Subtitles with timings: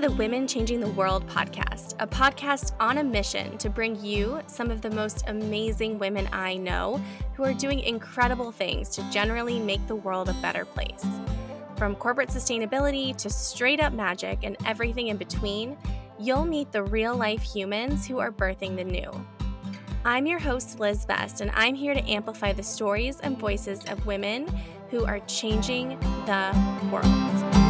[0.00, 4.70] the Women Changing the World podcast, a podcast on a mission to bring you some
[4.70, 7.02] of the most amazing women I know
[7.34, 11.04] who are doing incredible things to generally make the world a better place.
[11.76, 15.76] From corporate sustainability to straight up magic and everything in between,
[16.16, 19.10] you'll meet the real life humans who are birthing the new.
[20.04, 24.06] I'm your host, Liz Best, and I'm here to amplify the stories and voices of
[24.06, 24.46] women
[24.90, 27.67] who are changing the world.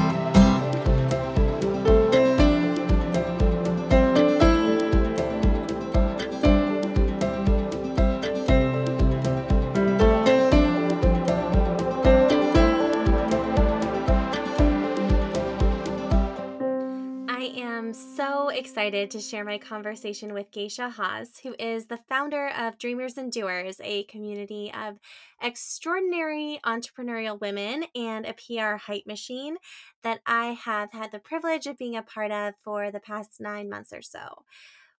[18.48, 23.33] Excited to share my conversation with Geisha Haas, who is the founder of Dreamers and
[23.33, 24.98] Doers, a community of
[25.41, 29.56] extraordinary entrepreneurial women and a PR hype machine
[30.03, 33.70] that I have had the privilege of being a part of for the past nine
[33.70, 34.45] months or so.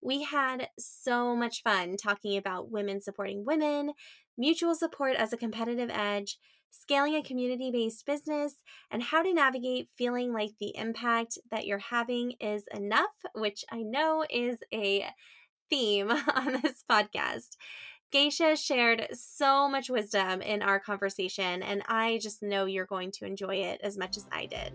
[0.00, 3.92] We had so much fun talking about women supporting women,
[4.36, 6.39] mutual support as a competitive edge
[6.70, 8.56] scaling a community based business,
[8.91, 13.83] and how to navigate feeling like the impact that you're having is enough, which I
[13.83, 15.06] know is a
[15.70, 17.56] theme on this podcast.
[18.11, 23.27] Geisha shared so much wisdom in our conversation, and I just know you're going to
[23.27, 24.72] enjoy it as much as I did.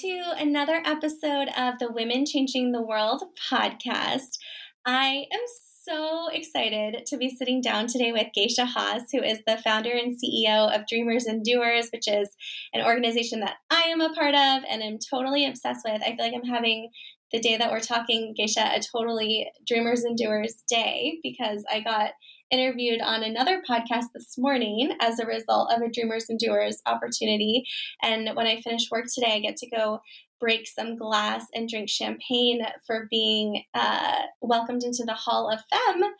[0.00, 4.38] To another episode of the Women Changing the World podcast.
[4.86, 5.40] I am
[5.84, 10.16] so excited to be sitting down today with Geisha Haas, who is the founder and
[10.16, 12.30] CEO of Dreamers and Doers, which is
[12.72, 16.00] an organization that I am a part of and am totally obsessed with.
[16.00, 16.88] I feel like I'm having
[17.30, 22.12] the day that we're talking, Geisha, a totally Dreamers and Doers day because I got
[22.52, 27.64] interviewed on another podcast this morning as a result of a Dreamers and Doers opportunity.
[28.02, 30.00] And when I finish work today, I get to go
[30.38, 36.10] break some glass and drink champagne for being uh, welcomed into the Hall of Femme,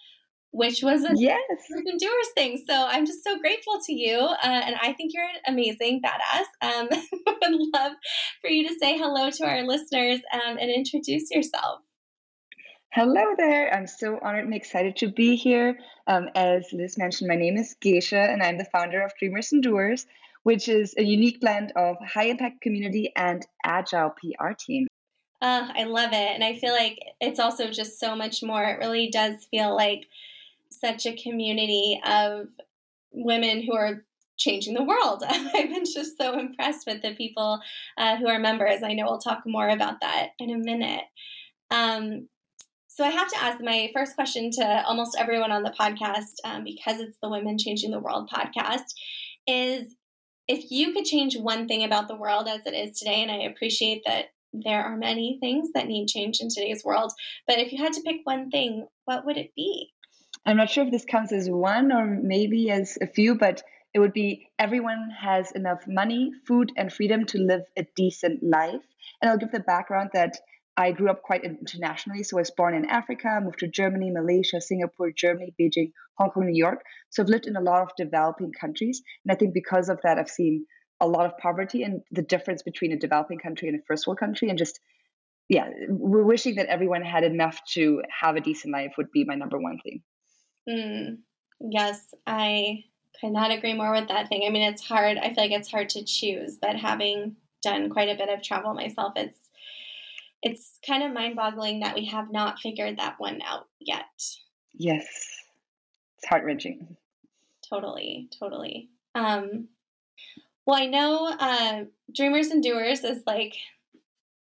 [0.53, 1.41] which was a yes.
[1.69, 2.65] Dreamers and Doers thing.
[2.69, 4.17] So I'm just so grateful to you.
[4.19, 6.47] Uh, and I think you're an amazing badass.
[6.63, 6.89] Um,
[7.43, 7.93] would love
[8.41, 11.81] for you to say hello to our listeners um, and introduce yourself.
[12.95, 13.73] Hello there.
[13.73, 15.79] I'm so honored and excited to be here.
[16.07, 19.63] Um, as Liz mentioned, my name is Geisha, and I'm the founder of Dreamers and
[19.63, 20.05] Doers,
[20.43, 24.89] which is a unique blend of high impact community and agile PR team.
[25.41, 26.35] Uh, I love it.
[26.35, 28.63] And I feel like it's also just so much more.
[28.63, 30.07] It really does feel like
[30.69, 32.49] such a community of
[33.11, 34.05] women who are
[34.37, 35.25] changing the world.
[35.31, 37.59] I've been just so impressed with the people
[37.97, 38.83] uh, who are members.
[38.83, 41.05] I know we'll talk more about that in a minute.
[41.71, 42.29] Um,
[42.95, 46.63] so I have to ask my first question to almost everyone on the podcast, um,
[46.63, 48.85] because it's the Women Changing the World podcast,
[49.47, 49.95] is
[50.47, 53.45] if you could change one thing about the world as it is today, and I
[53.45, 57.15] appreciate that there are many things that need change in today's world,
[57.47, 59.95] but if you had to pick one thing, what would it be?
[60.45, 63.63] I'm not sure if this counts as one or maybe as a few, but
[63.95, 68.83] it would be everyone has enough money, food, and freedom to live a decent life.
[69.23, 70.37] And I'll give the background that
[70.77, 72.23] I grew up quite internationally.
[72.23, 76.47] So I was born in Africa, moved to Germany, Malaysia, Singapore, Germany, Beijing, Hong Kong,
[76.47, 76.83] New York.
[77.11, 79.03] So I've lived in a lot of developing countries.
[79.25, 80.65] And I think because of that, I've seen
[81.01, 84.19] a lot of poverty and the difference between a developing country and a first world
[84.19, 84.49] country.
[84.49, 84.81] And just,
[85.49, 89.35] yeah, we're wishing that everyone had enough to have a decent life would be my
[89.35, 90.03] number one thing.
[90.69, 91.19] Mm,
[91.61, 92.85] yes, I
[93.21, 94.45] could not agree more with that thing.
[94.47, 95.19] I mean, it's hard.
[95.19, 98.73] I feel like it's hard to choose, but having done quite a bit of travel
[98.73, 99.42] myself, it's
[100.43, 104.05] it's kind of mind boggling that we have not figured that one out yet.
[104.75, 105.07] Yes.
[106.19, 106.97] It's heart wrenching.
[107.69, 108.91] Totally, totally.
[109.15, 109.69] Um,
[110.67, 111.85] well, I know uh,
[112.15, 113.55] Dreamers and Doers is like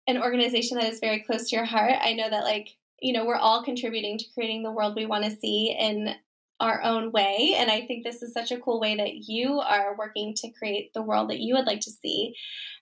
[0.07, 1.95] an organization that is very close to your heart.
[2.01, 5.25] I know that, like, you know, we're all contributing to creating the world we want
[5.25, 6.15] to see in
[6.61, 7.55] our own way.
[7.57, 10.93] And I think this is such a cool way that you are working to create
[10.95, 12.35] the world that you would like to see.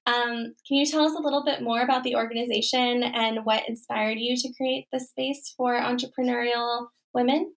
[0.07, 4.19] Um, can you tell us a little bit more about the organization and what inspired
[4.19, 7.53] you to create the space for entrepreneurial women?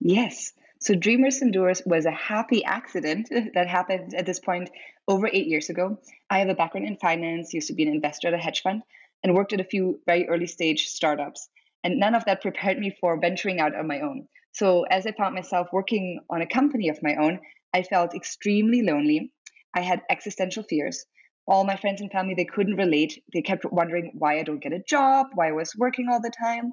[0.00, 0.52] Yes.
[0.80, 4.70] So Dreamers and Doers was a happy accident that happened at this point
[5.08, 5.98] over eight years ago.
[6.30, 8.82] I have a background in finance, used to be an investor at a hedge fund,
[9.24, 11.48] and worked at a few very early stage startups.
[11.82, 14.28] And none of that prepared me for venturing out on my own.
[14.52, 17.40] So as I found myself working on a company of my own,
[17.74, 19.32] I felt extremely lonely.
[19.74, 21.04] I had existential fears.
[21.46, 23.22] all my friends and family they couldn't relate.
[23.32, 26.30] They kept wondering why I don't get a job, why I was working all the
[26.30, 26.72] time.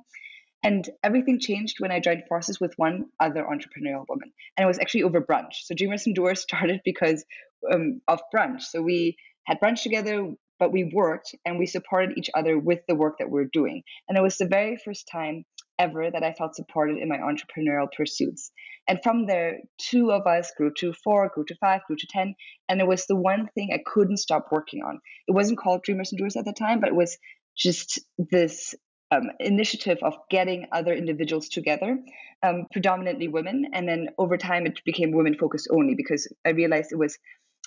[0.64, 4.34] And everything changed when I joined forces with one other entrepreneurial woman.
[4.58, 5.54] And it was actually over brunch.
[5.64, 7.24] So Dreamers and Doers started because
[7.72, 8.64] um, of brunch.
[8.64, 12.96] So we had brunch together, but we worked and we supported each other with the
[12.96, 13.84] work that we we're doing.
[14.10, 15.46] And it was the very first time
[15.80, 18.52] ever that I felt supported in my entrepreneurial pursuits.
[18.88, 22.36] And from there, two of us grew to four, grew to five, grew to 10.
[22.70, 25.00] And it was the one thing I couldn't stop working on.
[25.28, 27.18] It wasn't called Dreamers and Doers at the time, but it was
[27.58, 28.76] just this
[29.12, 31.98] um, initiative of getting other individuals together,
[32.44, 33.68] um, predominantly women.
[33.74, 37.18] And then over time, it became women focused only because I realized it was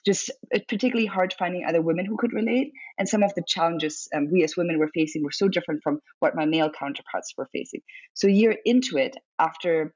[0.05, 0.31] just
[0.69, 2.73] particularly hard finding other women who could relate.
[2.99, 6.01] And some of the challenges um, we as women were facing were so different from
[6.21, 7.81] what my male counterparts were facing.
[8.15, 9.95] So, a year into it, after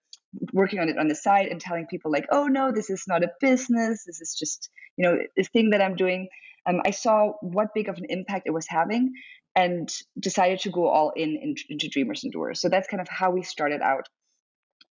[0.53, 3.23] working on it on the side and telling people, like, oh no, this is not
[3.23, 6.29] a business, this is just, you know, this thing that I'm doing,
[6.67, 9.13] um, I saw what big of an impact it was having
[9.55, 12.61] and decided to go all in, in into Dreamers and Doers.
[12.61, 14.09] So that's kind of how we started out.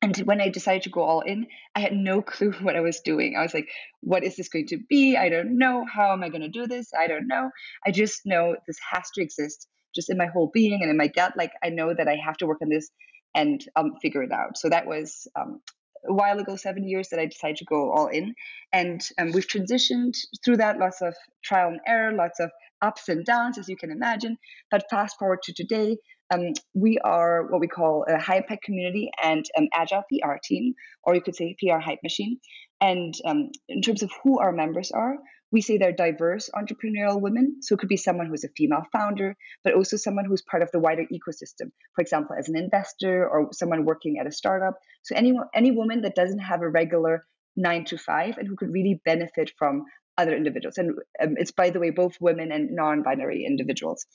[0.02, 3.02] And when I decided to go all in, I had no clue what I was
[3.02, 3.36] doing.
[3.38, 3.70] I was like,
[4.02, 5.16] what is this going to be?
[5.16, 5.86] I don't know.
[5.92, 6.92] How am I going to do this?
[6.98, 7.52] I don't know.
[7.86, 11.08] I just know this has to exist just in my whole being and in my
[11.08, 11.34] gut.
[11.38, 12.90] Like, I know that I have to work on this
[13.36, 14.58] and um, figure it out.
[14.58, 15.62] So that was um,
[16.08, 18.34] a while ago, seven years, that I decided to go all in.
[18.74, 21.14] And um, we've transitioned through that, lots of
[21.44, 22.50] trial and error, lots of
[22.82, 24.38] ups and downs, as you can imagine.
[24.72, 25.98] But fast forward to today,
[26.32, 30.74] um, we are what we call a high impact community and an agile PR team,
[31.04, 32.40] or you could say PR hype machine.
[32.80, 35.18] And um, in terms of who our members are,
[35.52, 37.58] we say they're diverse entrepreneurial women.
[37.62, 40.72] So it could be someone who's a female founder, but also someone who's part of
[40.72, 41.72] the wider ecosystem.
[41.94, 44.76] For example, as an investor or someone working at a startup.
[45.04, 47.26] So any any woman that doesn't have a regular
[47.58, 49.84] nine to five and who could really benefit from
[50.18, 50.78] other individuals.
[50.78, 50.92] And
[51.22, 54.06] um, it's by the way both women and non-binary individuals.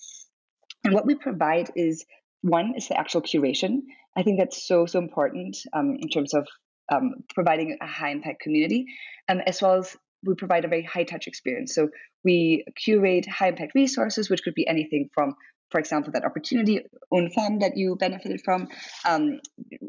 [0.86, 2.04] And what we provide is
[2.42, 3.80] one is the actual curation.
[4.16, 6.46] I think that's so so important um, in terms of
[6.92, 8.86] um, providing a high impact community,
[9.28, 11.74] um, as well as we provide a very high touch experience.
[11.74, 11.88] So
[12.24, 15.34] we curate high impact resources, which could be anything from,
[15.70, 16.80] for example, that opportunity
[17.10, 18.68] own fund that you benefited from.
[19.04, 19.40] Um,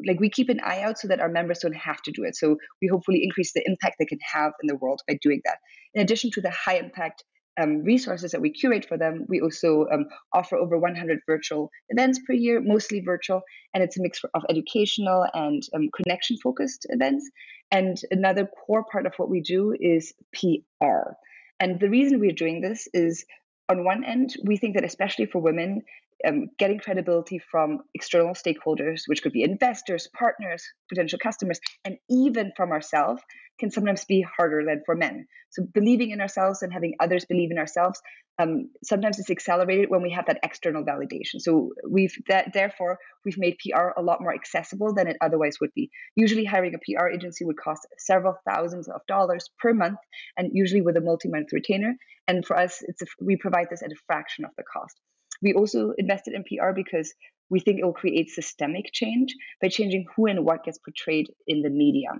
[0.06, 2.34] like we keep an eye out so that our members don't have to do it.
[2.36, 5.58] So we hopefully increase the impact they can have in the world by doing that.
[5.94, 7.22] In addition to the high impact
[7.58, 12.20] um, resources that we curate for them, we also um, offer over 100 virtual events
[12.26, 13.42] per year, mostly virtual,
[13.74, 17.28] and it's a mix of educational and um, connection focused events.
[17.70, 21.12] And another core part of what we do is PR.
[21.60, 23.24] And the reason we're doing this is
[23.68, 25.82] on one end, we think that especially for women,
[26.26, 32.52] um, getting credibility from external stakeholders, which could be investors, partners, potential customers, and even
[32.56, 33.22] from ourselves,
[33.58, 35.26] can sometimes be harder than for men.
[35.50, 38.00] So believing in ourselves and having others believe in ourselves,
[38.40, 41.40] um, sometimes it's accelerated when we have that external validation.
[41.40, 45.74] So we've that therefore we've made PR a lot more accessible than it otherwise would
[45.74, 45.90] be.
[46.14, 49.98] Usually hiring a PR agency would cost several thousands of dollars per month,
[50.36, 51.96] and usually with a multi-month retainer.
[52.28, 55.00] And for us, it's a, we provide this at a fraction of the cost.
[55.42, 57.14] We also invested in PR because
[57.50, 61.62] we think it will create systemic change by changing who and what gets portrayed in
[61.62, 62.10] the media.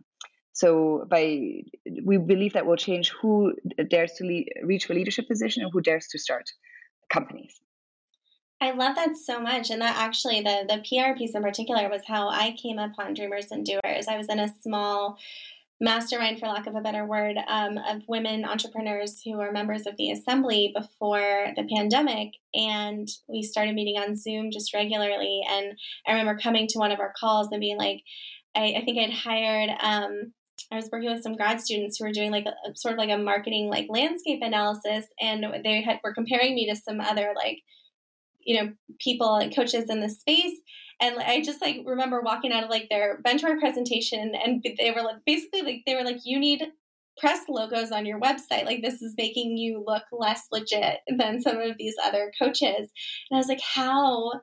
[0.52, 1.62] So by
[2.04, 3.54] we believe that will change who
[3.88, 6.50] dares to reach a leadership position and who dares to start
[7.12, 7.60] companies.
[8.60, 9.70] I love that so much.
[9.70, 13.52] And that actually, the, the PR piece in particular was how I came upon Dreamers
[13.52, 14.08] and Doers.
[14.08, 15.16] I was in a small
[15.80, 19.96] mastermind, for lack of a better word, um, of women entrepreneurs who are members of
[19.96, 22.32] the assembly before the pandemic.
[22.54, 25.42] And we started meeting on Zoom just regularly.
[25.48, 28.02] And I remember coming to one of our calls and being like,
[28.56, 30.32] I, I think I'd hired um,
[30.70, 33.10] I was working with some grad students who were doing like a, sort of like
[33.10, 37.60] a marketing like landscape analysis, and they had were comparing me to some other like
[38.44, 40.60] you know people and coaches in the space.
[41.00, 45.02] And I just like remember walking out of like their benchmark presentation, and they were
[45.02, 46.62] like basically like they were like you need
[47.18, 48.64] press logos on your website.
[48.64, 52.90] Like this is making you look less legit than some of these other coaches.
[53.30, 54.40] And I was like, how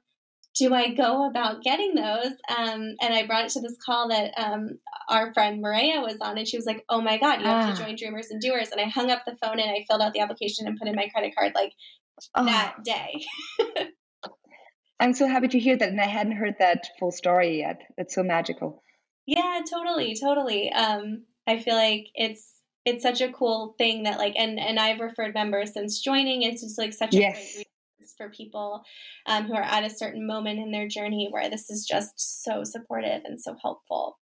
[0.56, 2.32] do I go about getting those?
[2.58, 6.38] Um, and I brought it to this call that um, our friend Maria was on,
[6.38, 7.86] and she was like, "Oh my God, you have to ah.
[7.86, 10.22] join Dreamers and Doers." And I hung up the phone and I filled out the
[10.22, 11.74] application and put in my credit card like
[12.36, 12.46] oh.
[12.46, 13.26] that day.
[15.00, 17.82] I'm so happy to hear that, and I hadn't heard that full story yet.
[17.98, 18.84] That's so magical.
[19.26, 20.72] Yeah, totally, totally.
[20.72, 22.54] Um, I feel like it's
[22.86, 26.44] it's such a cool thing that like, and and I've referred members since joining.
[26.44, 27.56] It's just like such a yes.
[27.56, 27.68] great
[28.00, 28.84] resource for people
[29.26, 32.64] um, who are at a certain moment in their journey where this is just so
[32.64, 34.20] supportive and so helpful.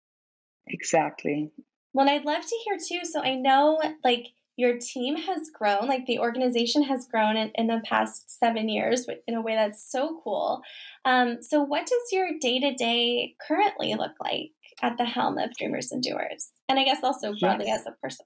[0.67, 1.51] Exactly.
[1.93, 3.05] Well, I'd love to hear too.
[3.05, 7.67] So I know, like, your team has grown, like the organization has grown in, in
[7.67, 10.61] the past seven years in a way that's so cool.
[11.05, 15.55] Um, so, what does your day to day currently look like at the helm of
[15.57, 16.51] Dreamers and Doers?
[16.69, 17.81] And I guess also broadly yes.
[17.81, 18.25] as a person.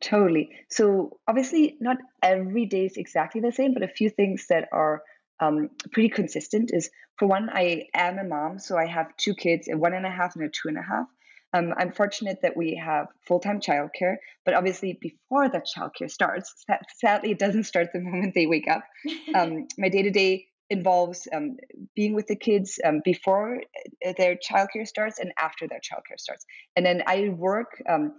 [0.00, 0.50] Totally.
[0.70, 5.02] So, obviously, not every day is exactly the same, but a few things that are
[5.40, 9.68] um, pretty consistent is for one, I am a mom, so I have two kids,
[9.68, 11.06] a one and a half and a two and a half.
[11.54, 16.64] Um, I'm fortunate that we have full time childcare, but obviously, before that childcare starts,
[16.98, 18.84] sadly, it doesn't start the moment they wake up.
[19.34, 21.56] Um, my day to day involves um,
[21.96, 23.62] being with the kids um, before
[24.06, 26.44] uh, their childcare starts and after their childcare starts.
[26.76, 28.12] And then I work um,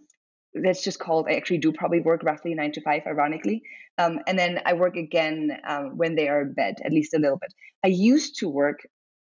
[0.54, 3.62] that's just called i actually do probably work roughly nine to five ironically
[3.98, 7.20] um, and then i work again um, when they are in bed at least a
[7.20, 8.80] little bit i used to work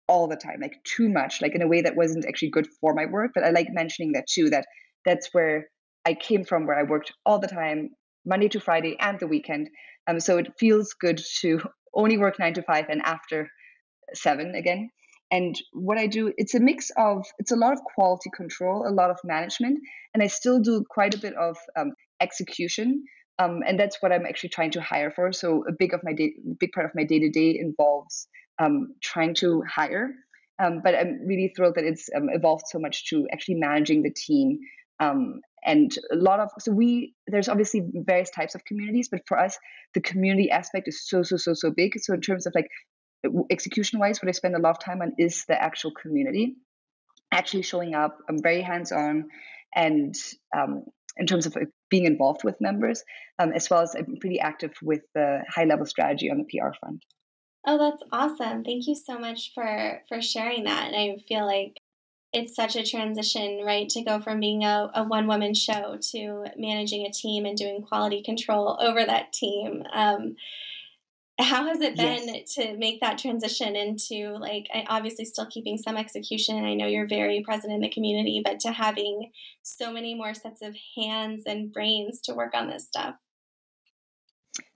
[0.10, 2.94] all the time like too much like in a way that wasn't actually good for
[2.94, 4.66] my work but i like mentioning that too that
[5.06, 5.68] that's where
[6.06, 7.90] i came from where i worked all the time
[8.26, 9.70] monday to friday and the weekend
[10.08, 11.62] um, so it feels good to
[11.94, 13.48] only work nine to five and after
[14.14, 14.90] seven again
[15.32, 18.90] and what I do, it's a mix of, it's a lot of quality control, a
[18.90, 19.80] lot of management,
[20.14, 23.04] and I still do quite a bit of um, execution.
[23.38, 25.32] Um, and that's what I'm actually trying to hire for.
[25.32, 28.28] So a big of my day, big part of my day to day involves
[28.60, 30.12] um, trying to hire.
[30.62, 34.12] Um, but I'm really thrilled that it's um, evolved so much to actually managing the
[34.12, 34.60] team.
[35.00, 39.38] Um, and a lot of so we there's obviously various types of communities, but for
[39.40, 39.58] us
[39.94, 42.00] the community aspect is so so so so big.
[42.00, 42.68] So in terms of like
[43.50, 46.56] execution wise, what I spend a lot of time on is the actual community,
[47.32, 48.18] actually showing up.
[48.30, 49.30] I'm very hands on,
[49.76, 50.16] and
[50.56, 50.86] um,
[51.18, 51.58] in terms of
[51.90, 53.04] being involved with members,
[53.38, 56.74] um, as well as I'm pretty active with the high level strategy on the PR
[56.80, 57.04] front.
[57.66, 58.64] Oh, that's awesome!
[58.64, 60.88] Thank you so much for for sharing that.
[60.88, 61.78] And I feel like
[62.32, 63.90] it's such a transition, right?
[63.90, 67.82] To go from being a, a one woman show to managing a team and doing
[67.82, 69.84] quality control over that team.
[69.92, 70.36] Um,
[71.40, 72.54] how has it been yes.
[72.54, 77.08] to make that transition into like obviously still keeping some execution and i know you're
[77.08, 79.32] very present in the community but to having
[79.64, 83.16] so many more sets of hands and brains to work on this stuff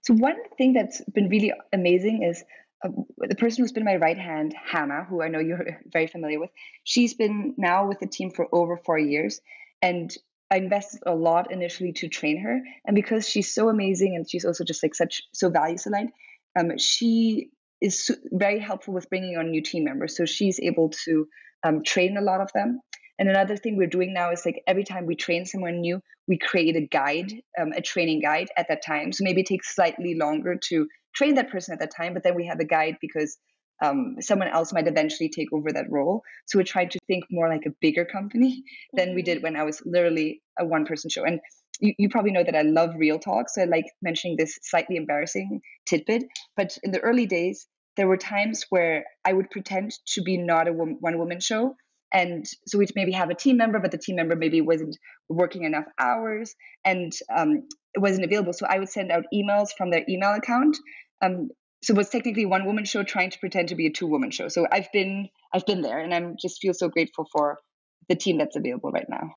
[0.04, 2.44] so one thing that's been really amazing is
[2.84, 6.40] uh, the person who's been my right hand hannah who i know you're very familiar
[6.40, 6.50] with
[6.84, 9.42] she's been now with the team for over four years
[9.82, 10.16] and
[10.52, 14.46] I invested a lot initially to train her, and because she's so amazing and she's
[14.46, 16.12] also just like such so values aligned,
[16.56, 17.50] um, she
[17.82, 20.16] is very helpful with bringing on new team members.
[20.16, 21.28] So she's able to
[21.64, 22.80] um, train a lot of them.
[23.20, 26.38] And another thing we're doing now is like every time we train someone new, we
[26.38, 29.12] create a guide, um, a training guide at that time.
[29.12, 32.36] So maybe it takes slightly longer to train that person at that time, but then
[32.36, 33.38] we have a guide because
[33.82, 36.24] um, someone else might eventually take over that role.
[36.48, 39.44] So we're trying to think more like a bigger company than we did mm-hmm.
[39.44, 41.24] when I was literally a one person show.
[41.24, 41.40] And
[41.80, 43.50] you, you probably know that I love real talk.
[43.50, 46.24] So I like mentioning this slightly embarrassing tidbit.
[46.56, 47.68] But in the early days,
[47.98, 51.76] there were times where I would pretend to be not a one woman show.
[52.14, 54.96] And so we'd maybe have a team member, but the team member maybe wasn't
[55.30, 56.54] working enough hours
[56.86, 58.54] and um, it wasn't available.
[58.54, 60.78] So I would send out emails from their email account.
[61.22, 61.50] Um,
[61.84, 64.32] so it was technically one woman show trying to pretend to be a two woman
[64.32, 64.48] show.
[64.48, 67.60] So I've been I've been there, and I'm just feel so grateful for
[68.08, 69.34] the team that's available right now.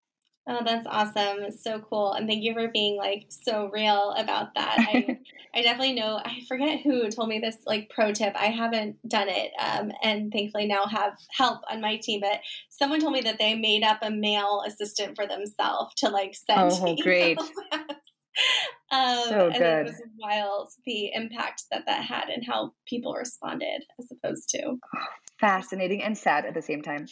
[0.48, 1.42] Oh, that's awesome.
[1.42, 2.12] It's so cool.
[2.12, 4.76] And thank you for being like so real about that.
[4.80, 5.18] I,
[5.54, 8.32] I definitely know, I forget who told me this like pro tip.
[8.36, 9.50] I haven't done it.
[9.58, 13.54] Um, and thankfully now have help on my team, but someone told me that they
[13.56, 16.72] made up a male assistant for themselves to like send.
[16.74, 17.38] Oh, great.
[17.38, 17.48] um,
[19.28, 19.62] so good.
[19.62, 24.48] And it was wild the impact that that had and how people responded as opposed
[24.50, 24.78] to.
[25.40, 27.06] Fascinating and sad at the same time.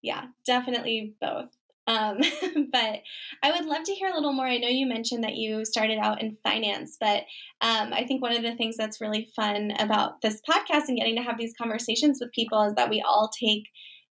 [0.00, 1.57] Yeah, definitely both.
[1.88, 2.18] Um,
[2.70, 3.00] but
[3.42, 4.46] I would love to hear a little more.
[4.46, 7.24] I know you mentioned that you started out in finance, but
[7.60, 11.16] um, I think one of the things that's really fun about this podcast and getting
[11.16, 13.64] to have these conversations with people is that we all take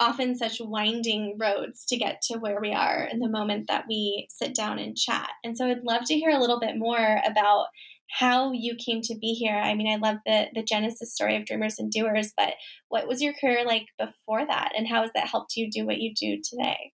[0.02, 4.28] often such winding roads to get to where we are in the moment that we
[4.30, 5.30] sit down and chat.
[5.44, 7.68] And so I'd love to hear a little bit more about
[8.10, 9.56] how you came to be here.
[9.56, 12.54] I mean, I love the the genesis story of Dreamers and Doers, but
[12.88, 16.00] what was your career like before that and how has that helped you do what
[16.00, 16.94] you do today?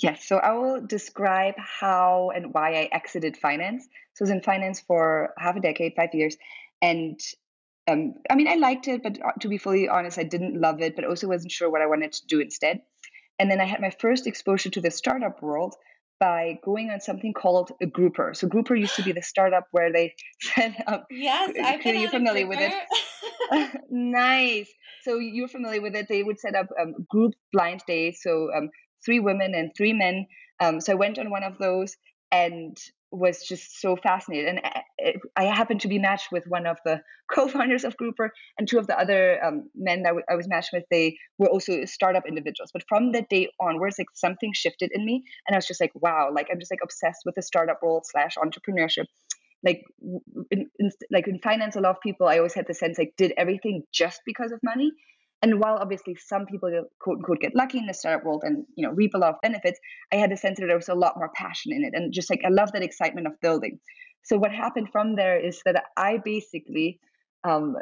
[0.00, 3.84] Yes, so I will describe how and why I exited finance.
[4.14, 6.36] So I was in finance for half a decade, five years,
[6.80, 7.18] and
[7.88, 10.82] um, I mean, I liked it, but uh, to be fully honest, I didn't love
[10.82, 12.82] it, but also wasn't sure what I wanted to do instead.
[13.38, 15.74] And then I had my first exposure to the startup world
[16.20, 18.34] by going on something called a grouper.
[18.34, 21.06] So grouper used to be the startup where they set up.
[21.10, 22.72] Yes, I've been you familiar with it.
[23.90, 24.68] nice.
[25.02, 26.08] So you're familiar with it.
[26.08, 28.20] They would set up um, group blind days.
[28.22, 28.68] So um,
[29.04, 30.26] three women and three men.
[30.60, 31.96] Um, so I went on one of those,
[32.30, 32.76] and
[33.10, 34.48] was just so fascinated.
[34.48, 37.00] And uh, I happened to be matched with one of the
[37.34, 40.84] co-founders of Grouper, and two of the other um, men that I was matched with.
[40.90, 42.70] They were also startup individuals.
[42.72, 45.92] But from that day onwards, like something shifted in me, and I was just like,
[45.94, 49.06] wow, like I'm just like obsessed with the startup world slash entrepreneurship.
[49.64, 49.82] Like
[50.52, 53.14] in, in, like in finance, a lot of people I always had the sense like
[53.16, 54.92] did everything just because of money,
[55.42, 58.86] and while obviously some people quote unquote get lucky in the startup world and you
[58.86, 59.78] know reap a lot of benefits,
[60.12, 62.30] I had the sense that there was a lot more passion in it, and just
[62.30, 63.78] like I love that excitement of building.
[64.24, 67.00] So what happened from there is that I basically,
[67.44, 67.76] um,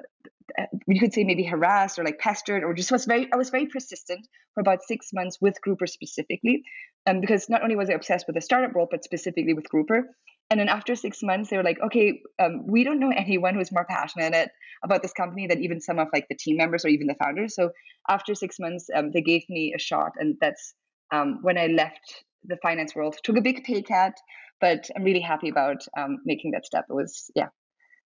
[0.87, 3.67] you could say maybe harassed or like pestered or just was very I was very
[3.67, 6.63] persistent for about six months with Grouper specifically,
[7.07, 10.05] um, because not only was I obsessed with the startup world but specifically with Grouper,
[10.51, 13.73] and then after six months, they were like, okay, um, we don't know anyone who's
[13.73, 14.51] more passionate
[14.85, 17.55] about this company than even some of like the team members or even the founders.
[17.55, 17.71] So
[18.09, 20.75] after six months, um, they gave me a shot, and that's
[21.13, 23.17] um, when I left the finance world.
[23.25, 24.15] Took a big pay cut,
[24.61, 26.85] but I'm really happy about um, making that step.
[26.89, 27.49] It was yeah,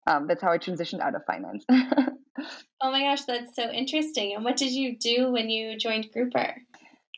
[0.06, 1.64] um, that's how I transitioned out of finance.
[1.72, 4.36] oh my gosh, that's so interesting.
[4.36, 6.56] And what did you do when you joined Grouper?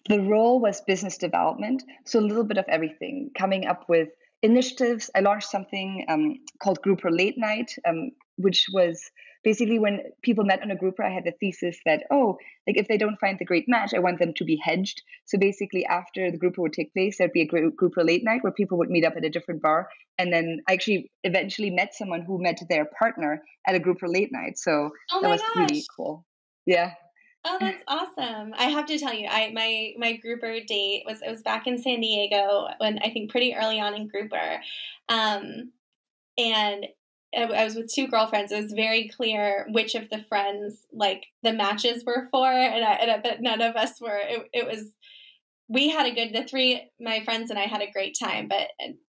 [0.10, 4.10] The role was business development, so a little bit of everything, coming up with
[4.44, 5.10] initiatives.
[5.16, 9.02] I launched something um, called Grouper Late Night, um, which was
[9.44, 12.88] basically when people met on a grouper, I had the thesis that, oh, like if
[12.88, 15.02] they don't find the great match, I want them to be hedged.
[15.26, 18.52] So basically, after the grouper would take place, there'd be a grouper late night where
[18.52, 19.88] people would meet up at a different bar.
[20.18, 24.32] And then I actually eventually met someone who met their partner at a grouper late
[24.32, 24.58] night.
[24.58, 25.70] So oh that was gosh.
[25.70, 26.26] really cool.
[26.66, 26.94] Yeah.
[27.50, 28.54] Oh, that's awesome!
[28.58, 31.78] I have to tell you, I my my grouper date was it was back in
[31.78, 34.62] San Diego when I think pretty early on in grouper,
[35.08, 35.72] um,
[36.38, 36.88] and
[37.36, 38.52] I was with two girlfriends.
[38.52, 42.94] It was very clear which of the friends like the matches were for, and, I,
[42.94, 44.18] and I, but none of us were.
[44.18, 44.92] It, it was
[45.70, 48.70] we had a good the three my friends and I had a great time, but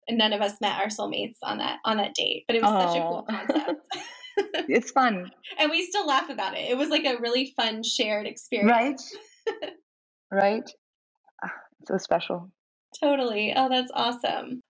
[0.10, 2.46] none of us met our soulmates on that on that date.
[2.48, 3.82] But it was such a cool concept.
[4.68, 5.32] it's fun.
[5.60, 6.70] and we still laugh about it.
[6.70, 9.16] It was like a really fun shared experience.
[9.52, 9.72] Right.
[10.32, 10.70] right.
[11.44, 11.54] Ah,
[11.88, 12.52] so special.
[13.00, 13.54] Totally.
[13.56, 14.62] Oh, that's awesome.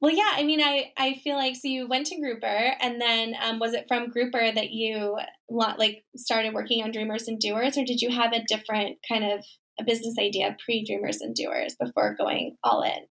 [0.00, 3.34] Well, yeah, I mean, I, I feel like so you went to Grouper, and then
[3.42, 5.16] um, was it from Grouper that you
[5.48, 9.44] like started working on Dreamers and Doers, or did you have a different kind of
[9.80, 13.06] a business idea pre Dreamers and Doers before going all in?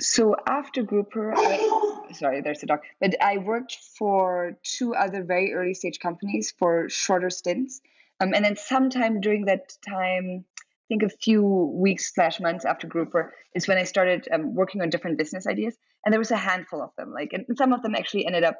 [0.00, 2.80] So after Grouper, I, sorry, there's a dog.
[3.00, 7.80] But I worked for two other very early stage companies for shorter stints,
[8.20, 12.86] um, and then sometime during that time, I think a few weeks slash months after
[12.86, 16.36] Grouper is when I started um, working on different business ideas, and there was a
[16.36, 17.12] handful of them.
[17.12, 18.58] Like, and some of them actually ended up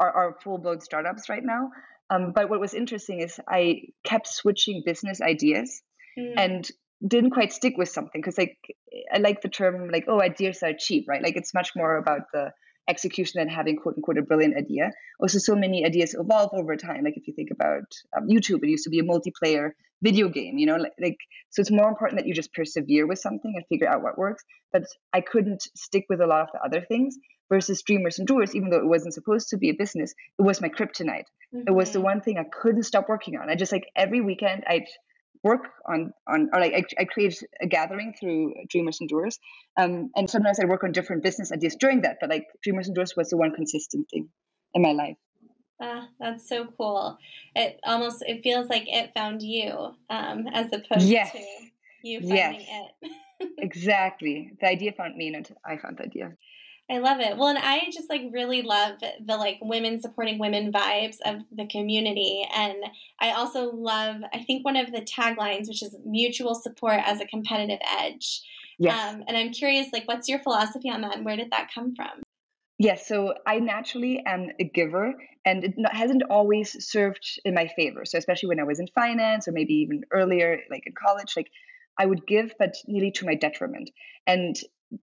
[0.00, 1.70] are, are full blown startups right now.
[2.10, 5.82] Um, but what was interesting is I kept switching business ideas.
[6.18, 6.34] Mm.
[6.36, 6.70] And
[7.06, 8.56] didn't quite stick with something because like
[9.12, 11.22] I like the term like oh ideas are cheap right?
[11.22, 12.52] Like it's much more about the
[12.88, 14.90] execution than having quote unquote a brilliant idea.
[15.20, 17.04] Also so many ideas evolve over time.
[17.04, 17.84] Like if you think about
[18.16, 19.70] um, YouTube it used to be a multiplayer
[20.02, 21.16] video game you know like, like
[21.50, 24.44] so it's more important that you just persevere with something and figure out what works.
[24.72, 27.16] But I couldn't stick with a lot of the other things
[27.50, 30.60] versus dreamers and doers even though it wasn't supposed to be a business it was
[30.60, 31.24] my kryptonite.
[31.54, 31.68] Mm-hmm.
[31.68, 32.06] it was the mm-hmm.
[32.06, 33.50] one thing I couldn't stop working on.
[33.50, 34.86] I just like every weekend I'd
[35.44, 39.38] work on on or like I, I create a gathering through Dreamers and Doers,
[39.76, 42.16] um, and sometimes I work on different business ideas during that.
[42.20, 44.28] But like Dreamers and Doers was the one consistent thing
[44.72, 45.16] in my life.
[45.80, 47.18] Ah, that's so cool.
[47.54, 51.32] It almost it feels like it found you, um, as opposed yes.
[51.32, 51.38] to
[52.02, 52.90] you finding yes.
[53.02, 53.50] it.
[53.58, 54.52] exactly.
[54.60, 56.32] The idea found me, and I found the idea.
[56.90, 57.38] I love it.
[57.38, 61.66] Well, and I just like really love the like women supporting women vibes of the
[61.66, 62.46] community.
[62.54, 62.76] And
[63.20, 67.26] I also love, I think one of the taglines, which is mutual support as a
[67.26, 68.42] competitive edge.
[68.78, 69.14] Yes.
[69.14, 71.94] Um, and I'm curious, like, what's your philosophy on that and where did that come
[71.94, 72.22] from?
[72.76, 75.14] Yes, so I naturally am a giver,
[75.46, 78.04] and it hasn't always served in my favor.
[78.04, 81.50] So, especially when I was in finance or maybe even earlier, like in college, like
[81.98, 83.90] I would give, but nearly to my detriment.
[84.26, 84.56] And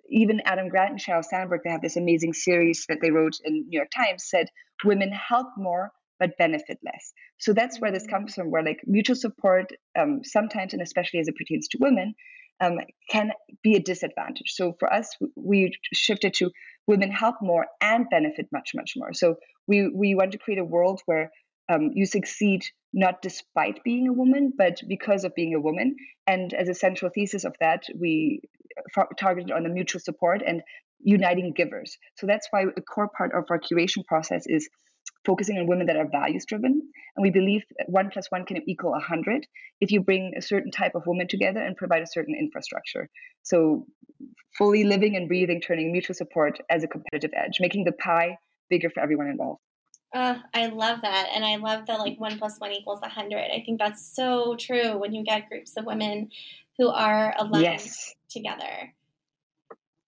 [0.10, 3.66] even Adam Grant and Sheryl Sandberg, they have this amazing series that they wrote in
[3.68, 4.48] New York Times, said
[4.84, 7.12] women help more but benefit less.
[7.40, 8.12] So that's where this mm.
[8.12, 12.14] comes from, where like mutual support, um, sometimes and especially as it pertains to women,
[12.62, 12.78] um,
[13.10, 13.32] can
[13.64, 14.54] be a disadvantage.
[14.54, 16.52] So for us, we shifted to
[16.88, 19.14] women help more and benefit much, much more.
[19.14, 19.36] So
[19.68, 21.32] we we want to create a world where
[21.70, 22.64] um, you succeed
[22.94, 25.96] not despite being a woman, but because of being a woman.
[26.28, 28.42] And as a central thesis of that, we
[29.18, 30.62] targeted on the mutual support and
[31.00, 31.98] uniting givers.
[32.18, 34.70] So that's why a core part of our curation process is
[35.26, 36.82] focusing on women that are values driven.
[37.16, 39.46] And we believe one plus one can equal 100
[39.82, 43.10] if you bring a certain type of woman together and provide a certain infrastructure.
[43.44, 43.86] So,
[44.58, 48.38] fully living and breathing, turning mutual support as a competitive edge, making the pie
[48.70, 49.62] bigger for everyone involved.
[50.14, 51.30] Uh, I love that.
[51.34, 53.50] And I love the like one plus one equals a hundred.
[53.52, 56.30] I think that's so true when you get groups of women
[56.78, 58.14] who are aligned yes.
[58.30, 58.94] together.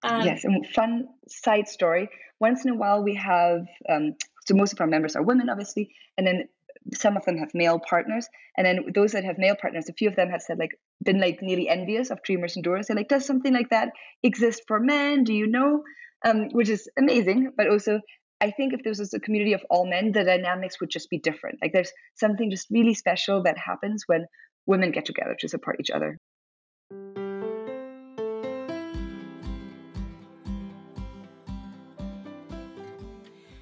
[0.03, 2.09] Um, yes, and fun side story.
[2.39, 4.15] Once in a while, we have um,
[4.45, 6.47] so most of our members are women, obviously, and then
[6.93, 10.07] some of them have male partners, and then those that have male partners, a few
[10.07, 12.87] of them have said like been like nearly envious of dreamers and doers.
[12.87, 13.89] They're like, does something like that
[14.21, 15.23] exist for men?
[15.23, 15.83] Do you know?
[16.23, 17.99] Um, which is amazing, but also
[18.45, 21.17] I think if this was a community of all men, the dynamics would just be
[21.17, 21.57] different.
[21.63, 24.27] Like there's something just really special that happens when
[24.67, 26.19] women get together to support each other.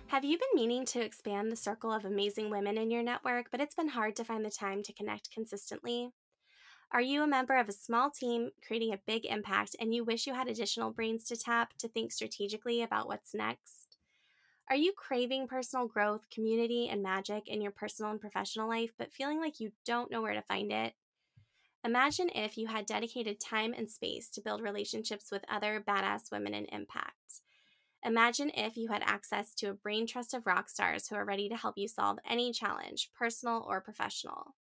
[0.08, 3.62] Have you been meaning to expand the circle of amazing women in your network, but
[3.62, 6.10] it's been hard to find the time to connect consistently?
[6.91, 10.28] Are you a member of a small team creating a big impact and you wish
[10.28, 13.83] you had additional brains to tap to think strategically about what's next?
[14.69, 19.13] Are you craving personal growth, community, and magic in your personal and professional life, but
[19.13, 20.93] feeling like you don't know where to find it?
[21.84, 26.54] Imagine if you had dedicated time and space to build relationships with other badass women
[26.54, 27.41] in impact.
[28.04, 31.49] Imagine if you had access to a brain trust of rock stars who are ready
[31.49, 34.56] to help you solve any challenge, personal or professional.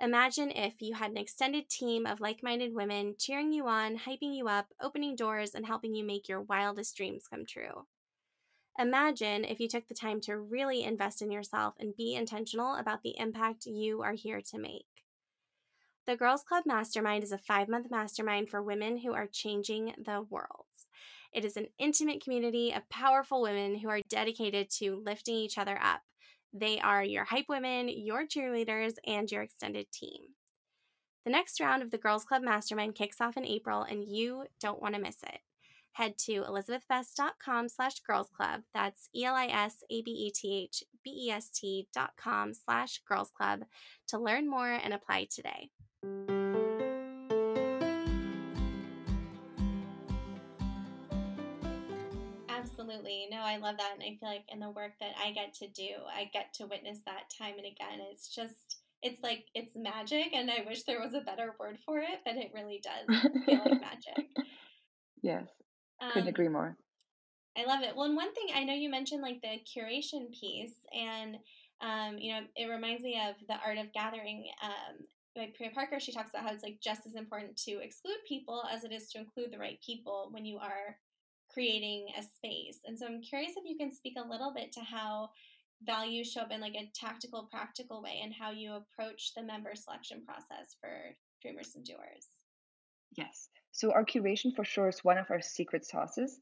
[0.00, 4.36] Imagine if you had an extended team of like minded women cheering you on, hyping
[4.36, 7.86] you up, opening doors, and helping you make your wildest dreams come true.
[8.78, 13.02] Imagine if you took the time to really invest in yourself and be intentional about
[13.02, 14.86] the impact you are here to make.
[16.06, 20.22] The Girls Club Mastermind is a five month mastermind for women who are changing the
[20.28, 20.66] world.
[21.32, 25.78] It is an intimate community of powerful women who are dedicated to lifting each other
[25.80, 26.02] up.
[26.52, 30.20] They are your hype women, your cheerleaders, and your extended team.
[31.24, 34.82] The next round of the Girls Club Mastermind kicks off in April, and you don't
[34.82, 35.40] want to miss it.
[35.94, 38.62] Head to elisabethbest.com slash girls club.
[38.74, 43.60] That's E-L-I-S-A-B-E-T-H-B-E-S-T dot com slash girls club
[44.08, 45.70] to learn more and apply today.
[52.48, 53.28] Absolutely.
[53.30, 53.92] No, I love that.
[53.94, 56.66] And I feel like in the work that I get to do, I get to
[56.66, 58.00] witness that time and again.
[58.10, 60.34] It's just, it's like, it's magic.
[60.34, 63.06] And I wish there was a better word for it, but it really does
[63.46, 64.26] feel like magic.
[65.22, 65.46] Yes.
[66.12, 66.76] Couldn't um, agree more.
[67.56, 67.94] I love it.
[67.94, 71.36] Well, and one thing I know you mentioned like the curation piece, and
[71.80, 74.46] um, you know, it reminds me of the art of gathering.
[74.62, 78.18] Um, like Priya Parker, she talks about how it's like just as important to exclude
[78.28, 80.96] people as it is to include the right people when you are
[81.52, 82.78] creating a space.
[82.86, 85.30] And so I'm curious if you can speak a little bit to how
[85.84, 89.74] values show up in like a tactical, practical way and how you approach the member
[89.74, 92.26] selection process for Dreamers and Doers.
[93.16, 93.48] Yes.
[93.74, 96.38] So our curation for sure is one of our secret sauces,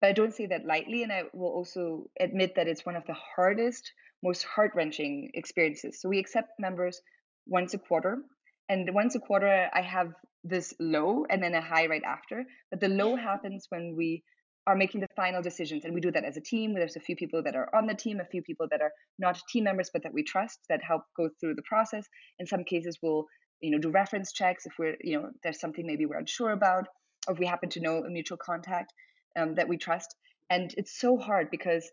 [0.00, 1.02] but I don't say that lightly.
[1.02, 6.00] And I will also admit that it's one of the hardest, most heart wrenching experiences.
[6.00, 7.00] So we accept members
[7.44, 8.18] once a quarter.
[8.68, 10.12] And once a quarter, I have
[10.44, 12.44] this low and then a high right after.
[12.70, 14.22] But the low happens when we
[14.68, 17.14] are making the final decisions and we do that as a team there's a few
[17.14, 20.02] people that are on the team a few people that are not team members but
[20.02, 22.08] that we trust that help go through the process
[22.40, 23.26] in some cases we'll
[23.66, 26.86] you know do reference checks if we're you know there's something maybe we're unsure about
[27.26, 28.92] or if we happen to know a mutual contact
[29.36, 30.14] um, that we trust
[30.50, 31.90] and it's so hard because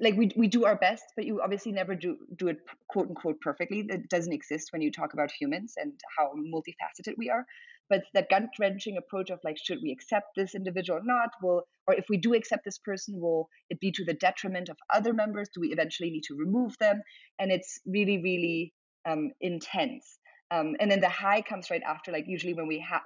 [0.00, 3.40] like we we do our best, but you obviously never do do it quote unquote
[3.40, 3.82] perfectly.
[3.82, 7.46] That doesn't exist when you talk about humans and how multifaceted we are.
[7.88, 11.30] But that gut wrenching approach of like, should we accept this individual or not?
[11.42, 14.76] Will or if we do accept this person, will it be to the detriment of
[14.92, 15.48] other members?
[15.54, 17.02] Do we eventually need to remove them?
[17.38, 18.74] And it's really really
[19.06, 20.18] um, intense.
[20.50, 23.02] Um, and then the high comes right after, like usually when we have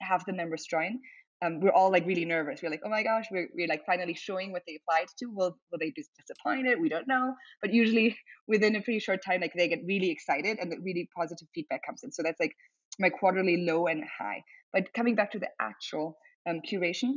[0.00, 1.00] have the members join
[1.42, 2.60] um, we're all like really nervous.
[2.62, 5.26] We're like, oh my gosh, we're, we're like finally showing what they applied to.
[5.26, 6.80] Will will they be disappointed?
[6.80, 7.34] We don't know.
[7.60, 8.16] But usually
[8.48, 11.82] within a pretty short time, like they get really excited and the really positive feedback
[11.84, 12.12] comes in.
[12.12, 12.54] So that's like
[12.98, 14.42] my quarterly low and high.
[14.72, 16.16] But coming back to the actual
[16.48, 17.16] um, curation,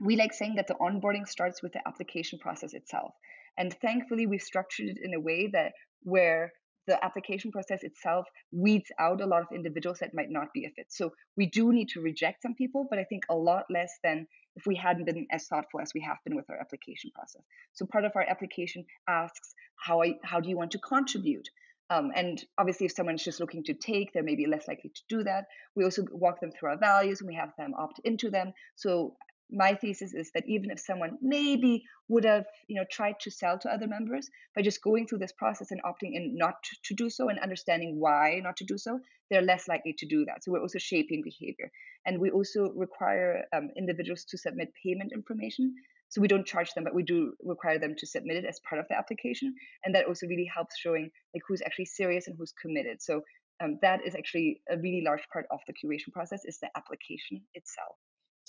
[0.00, 3.12] we like saying that the onboarding starts with the application process itself.
[3.58, 6.52] And thankfully, we've structured it in a way that where
[6.86, 10.70] the application process itself weeds out a lot of individuals that might not be a
[10.70, 10.86] fit.
[10.90, 14.26] So we do need to reject some people, but I think a lot less than
[14.56, 17.42] if we hadn't been as thoughtful as we have been with our application process.
[17.72, 21.48] So part of our application asks how I, how do you want to contribute?
[21.90, 25.24] Um, and obviously, if someone's just looking to take, they're maybe less likely to do
[25.24, 25.44] that.
[25.76, 28.52] We also walk them through our values and we have them opt into them.
[28.76, 29.16] So
[29.52, 33.58] my thesis is that even if someone maybe would have you know tried to sell
[33.58, 37.10] to other members by just going through this process and opting in not to do
[37.10, 38.98] so and understanding why not to do so
[39.32, 40.44] they're less likely to do that.
[40.44, 41.70] So we're also shaping behavior.
[42.04, 45.74] And we also require um, individuals to submit payment information.
[46.10, 48.78] So we don't charge them but we do require them to submit it as part
[48.78, 49.54] of the application.
[49.84, 53.00] And that also really helps showing like who's actually serious and who's committed.
[53.00, 53.22] So
[53.62, 57.40] um, that is actually a really large part of the curation process is the application
[57.54, 57.96] itself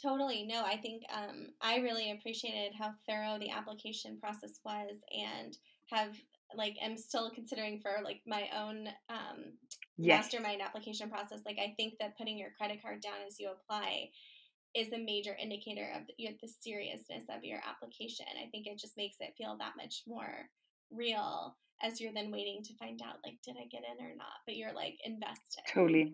[0.01, 0.43] Totally.
[0.43, 5.57] No, I think um, I really appreciated how thorough the application process was and
[5.91, 6.15] have
[6.55, 9.53] like I'm still considering for like my own um,
[9.97, 10.23] yes.
[10.23, 11.39] mastermind application process.
[11.45, 14.09] Like I think that putting your credit card down as you apply
[14.75, 18.25] is a major indicator of the, the seriousness of your application.
[18.43, 20.49] I think it just makes it feel that much more
[20.91, 24.41] real as you're then waiting to find out like did I get in or not,
[24.45, 25.63] but you're like invested.
[25.73, 26.13] Totally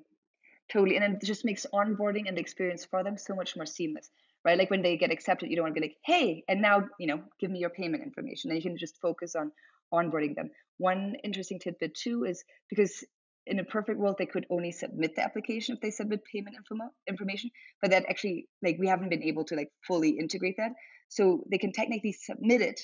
[0.71, 4.09] totally and it just makes onboarding and the experience for them so much more seamless
[4.45, 4.57] right?
[4.57, 7.07] Like when they get accepted you don't want to be like hey and now you
[7.07, 8.51] know give me your payment information.
[8.51, 9.51] And you can just focus on
[9.93, 10.49] onboarding them.
[10.77, 13.03] One interesting tidbit too is because
[13.45, 16.91] in a perfect world they could only submit the application if they submit payment info-
[17.07, 17.49] information
[17.81, 20.71] but that actually like we haven't been able to like fully integrate that.
[21.09, 22.79] So they can technically submit it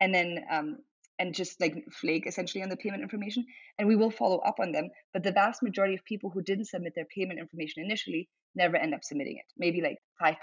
[0.00, 0.78] and then um,
[1.18, 3.44] and just like flake essentially on the payment information
[3.78, 6.66] and we will follow up on them but the vast majority of people who didn't
[6.66, 10.36] submit their payment information initially never end up submitting it maybe like 5%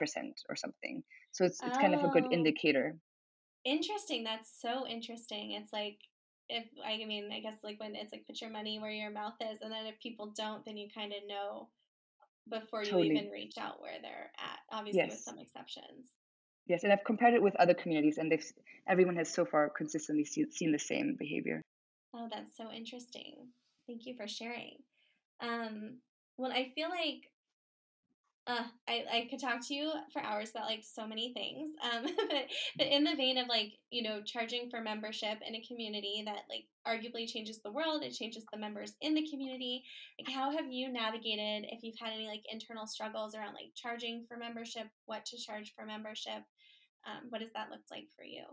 [0.50, 1.82] or something so it's, it's oh.
[1.82, 2.32] kind of a good oh.
[2.32, 2.96] indicator
[3.64, 5.98] interesting that's so interesting it's like
[6.50, 9.34] if i mean i guess like when it's like put your money where your mouth
[9.42, 11.70] is and then if people don't then you kind of know
[12.52, 13.18] before you totally.
[13.18, 15.10] even reach out where they're at obviously yes.
[15.10, 16.10] with some exceptions
[16.68, 18.46] Yes, and I've compared it with other communities, and they've
[18.88, 21.62] everyone has so far consistently see, seen the same behavior.
[22.14, 23.48] Oh, that's so interesting.
[23.88, 24.78] Thank you for sharing.
[25.42, 25.98] Um,
[26.38, 27.30] well, I feel like
[28.48, 31.72] uh, I, I could talk to you for hours about like so many things.
[31.84, 32.46] Um, but,
[32.78, 36.44] but in the vein of like, you know, charging for membership in a community that
[36.48, 39.84] like arguably changes the world, it changes the members in the community.
[40.20, 44.26] Like, how have you navigated if you've had any like internal struggles around like charging
[44.28, 46.44] for membership, what to charge for membership?
[47.06, 48.44] Um, what does that look like for you?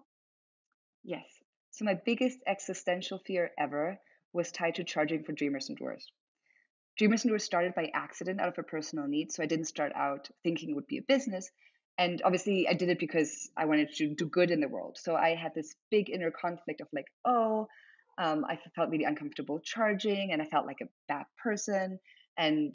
[1.04, 1.24] Yes.
[1.70, 3.98] So, my biggest existential fear ever
[4.32, 6.10] was tied to charging for Dreamers and Doers.
[6.98, 9.32] Dreamers and Doers started by accident out of a personal need.
[9.32, 11.50] So I didn't start out thinking it would be a business.
[11.98, 14.98] And obviously, I did it because I wanted to do good in the world.
[14.98, 17.68] So I had this big inner conflict of like, oh,
[18.18, 21.98] um, I felt really uncomfortable charging and I felt like a bad person.
[22.36, 22.74] And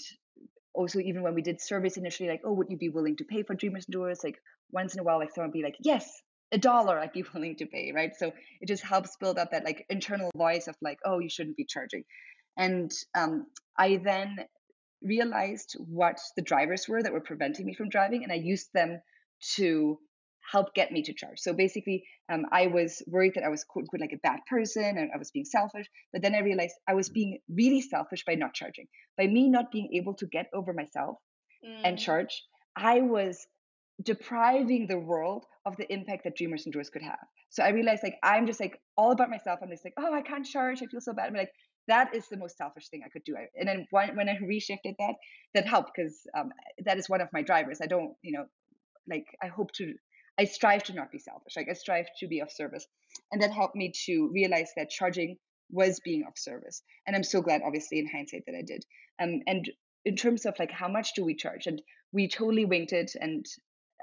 [0.78, 3.44] also, even when we did surveys initially, like, oh, would you be willing to pay
[3.44, 4.24] for Dreamers and Doers?
[4.24, 4.38] Like,
[4.72, 7.66] once in a while, like, someone be like, yes, a dollar I'd be willing to
[7.66, 8.12] pay, right?
[8.18, 11.58] So it just helps build up that like internal voice of like, oh, you shouldn't
[11.58, 12.04] be charging.
[12.58, 14.38] And um, I then
[15.02, 19.00] realized what the drivers were that were preventing me from driving, and I used them
[19.56, 20.00] to
[20.52, 21.40] help get me to charge.
[21.40, 24.98] So basically, um, I was worried that I was quote unquote like a bad person
[24.98, 25.88] and I was being selfish.
[26.14, 28.88] But then I realized I was being really selfish by not charging.
[29.18, 31.18] By me not being able to get over myself
[31.66, 31.82] mm.
[31.84, 32.44] and charge,
[32.76, 33.46] I was
[34.02, 37.28] depriving the world of the impact that dreamers and doers could have.
[37.50, 39.60] So I realized like I'm just like all about myself.
[39.62, 40.82] I'm just like, oh, I can't charge.
[40.82, 41.28] I feel so bad.
[41.28, 41.52] I'm like,
[41.88, 43.36] that is the most selfish thing I could do.
[43.58, 45.16] And then when I reshifted that,
[45.54, 46.52] that helped because um,
[46.86, 47.80] that is one of my drivers.
[47.82, 48.46] I don't, you know,
[49.10, 49.94] like I hope to,
[50.40, 51.56] I strive to not be selfish.
[51.56, 52.86] Like I strive to be of service,
[53.32, 55.38] and that helped me to realize that charging
[55.70, 56.82] was being of service.
[57.06, 58.86] And I'm so glad, obviously, in hindsight, that I did.
[59.20, 59.70] Um, and
[60.06, 63.12] in terms of like how much do we charge, and we totally winged it.
[63.20, 63.46] And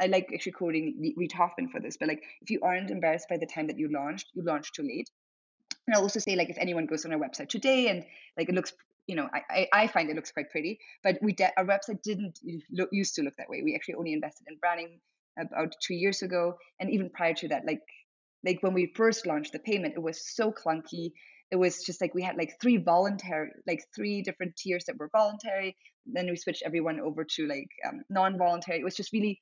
[0.00, 3.38] I like actually quoting Reid Hoffman for this, but like if you aren't embarrassed by
[3.38, 5.08] the time that you launched, you launched too late
[5.86, 8.04] and I'll also say like if anyone goes on our website today and
[8.36, 8.72] like it looks
[9.06, 12.40] you know I, I find it looks quite pretty but we de- our website didn't
[12.70, 15.00] look, used to look that way we actually only invested in branding
[15.38, 17.80] about two years ago and even prior to that like
[18.44, 21.12] like when we first launched the payment it was so clunky
[21.50, 25.10] it was just like we had like three voluntary like three different tiers that were
[25.12, 29.40] voluntary then we switched everyone over to like um, non-voluntary it was just really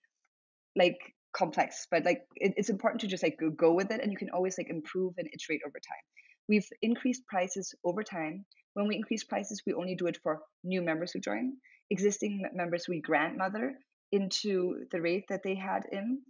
[0.77, 0.99] like
[1.37, 4.19] complex but like it, it's important to just like go, go with it and you
[4.19, 6.05] can always like improve and iterate over time
[6.49, 8.45] We've increased prices over time.
[8.75, 11.57] When we increase prices, we only do it for new members who join.
[11.91, 13.75] Existing members, we grandmother
[14.13, 16.21] into the rate that they had in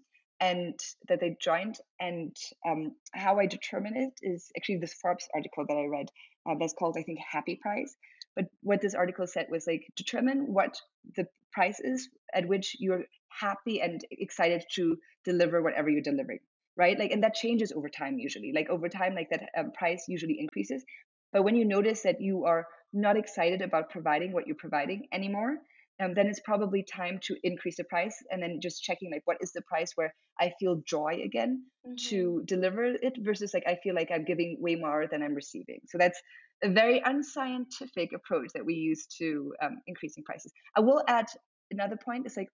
[0.41, 1.77] and that they joined.
[2.01, 2.35] And
[2.67, 6.09] um, how I determine it is actually this Forbes article that I read
[6.49, 7.95] uh, that's called, I think, Happy Price.
[8.35, 10.75] But what this article said was like determine what
[11.17, 16.39] the price is at which you're happy and excited to deliver whatever you're delivering
[16.77, 20.05] right like and that changes over time usually like over time like that um, price
[20.09, 20.85] usually increases
[21.33, 25.57] but when you notice that you are not excited about providing what you're providing anymore
[26.01, 29.37] um, then it's probably time to increase the price and then just checking like what
[29.41, 31.95] is the price where I feel joy again mm-hmm.
[32.09, 35.81] to deliver it versus like I feel like I'm giving way more than I'm receiving.
[35.87, 36.21] So that's
[36.65, 40.53] a very unscientific approach that we use to um, increasing prices.
[40.77, 41.27] I will add
[41.71, 42.49] another point is like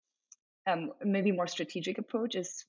[0.66, 2.64] um, maybe more strategic approach is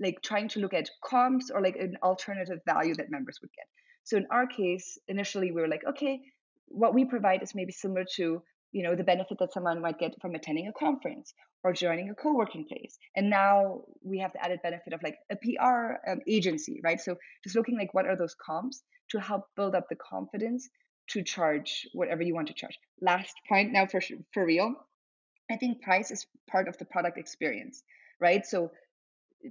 [0.00, 3.66] like trying to look at comps or like an alternative value that members would get.
[4.04, 6.20] So in our case, initially we were like, okay,
[6.66, 8.42] what we provide is maybe similar to
[8.74, 11.32] you know the benefit that someone might get from attending a conference
[11.62, 12.98] or joining a co-working place.
[13.16, 17.00] And now we have the added benefit of like a pr um, agency right?
[17.00, 18.82] So just looking like what are those comps
[19.12, 20.68] to help build up the confidence
[21.10, 22.78] to charge whatever you want to charge.
[23.00, 24.00] Last point now for
[24.34, 24.74] for real
[25.50, 27.82] i think price is part of the product experience
[28.20, 28.46] right?
[28.46, 28.70] So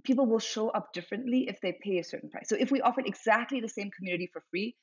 [0.04, 2.50] people will show up differently if they pay a certain price.
[2.50, 4.76] So if we offered exactly the same community for free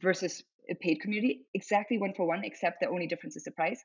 [0.00, 3.82] versus a paid community exactly one for one, except the only difference is the price,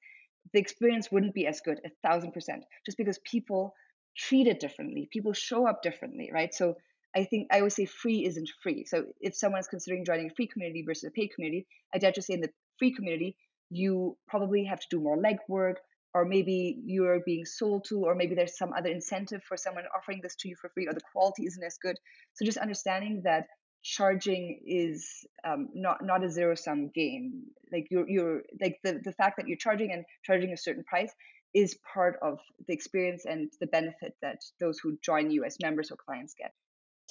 [0.54, 3.74] the experience wouldn't be as good, a thousand percent, just because people
[4.18, 5.08] treat it differently.
[5.12, 6.54] People show up differently, right?
[6.54, 6.76] So
[7.16, 8.86] I think I always say free isn't free.
[8.86, 12.22] So if someone's considering joining a free community versus a paid community, I dare to
[12.22, 13.36] say in the free community,
[13.70, 15.76] you probably have to do more legwork,
[16.14, 20.20] or maybe you're being sold to, or maybe there's some other incentive for someone offering
[20.22, 21.96] this to you for free, or the quality isn't as good.
[22.34, 23.46] So just understanding that
[23.84, 27.44] charging is um, not not a zero sum game.
[27.72, 31.14] Like you're you're like the the fact that you're charging and charging a certain price
[31.54, 35.92] is part of the experience and the benefit that those who join you as members
[35.92, 36.54] or clients get.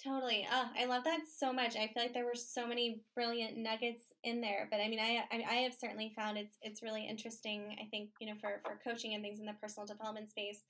[0.03, 0.47] Totally.
[0.51, 1.77] Oh, I love that so much.
[1.77, 4.67] I feel like there were so many brilliant nuggets in there.
[4.71, 7.77] But I mean, I I have certainly found it's it's really interesting.
[7.81, 10.61] I think you know for for coaching and things in the personal development space,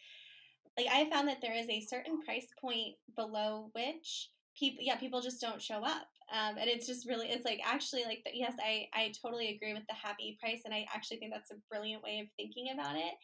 [0.76, 4.30] like I found that there is a certain price point below which
[4.60, 6.06] people yeah people just don't show up.
[6.30, 9.74] Um, and it's just really it's like actually like the, yes i i totally agree
[9.74, 12.94] with the happy price and i actually think that's a brilliant way of thinking about
[12.94, 13.14] it.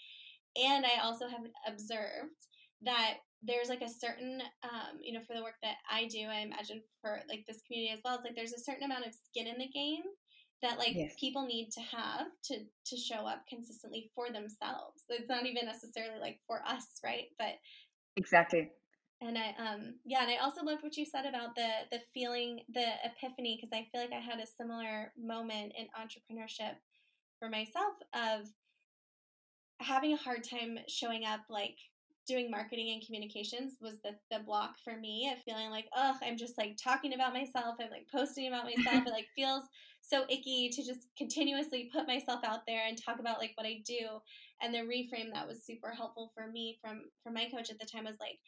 [0.61, 2.35] And i also have observed
[2.83, 6.41] that there's like a certain um, you know for the work that i do i
[6.41, 9.47] imagine for like this community as well it's like there's a certain amount of skin
[9.47, 10.03] in the game
[10.63, 11.15] that like yes.
[11.21, 15.03] people need to have to to show up consistently for themselves.
[15.09, 17.27] It's not even necessarily like for us right?
[17.39, 17.55] But
[18.17, 18.71] exactly
[19.21, 22.61] and I um yeah, and I also loved what you said about the the feeling
[22.73, 26.77] the epiphany because I feel like I had a similar moment in entrepreneurship
[27.39, 28.49] for myself of
[29.81, 31.77] having a hard time showing up like
[32.27, 36.37] doing marketing and communications was the, the block for me of feeling like oh i'm
[36.37, 39.63] just like talking about myself i'm like posting about myself it like feels
[40.07, 43.81] so icky to just continuously put myself out there and talk about like what i
[43.85, 44.21] do.
[44.63, 47.87] And the reframe that was super helpful for me from from my coach at the
[47.87, 48.39] time was like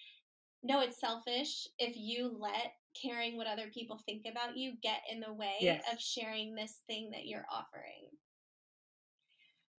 [0.68, 5.20] no, it's selfish if you let caring what other people think about you get in
[5.20, 5.82] the way yes.
[5.90, 8.10] of sharing this thing that you're offering.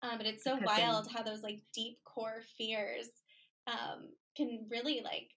[0.03, 3.09] Um, but it's so wild how those like deep core fears
[3.67, 5.29] um, can really like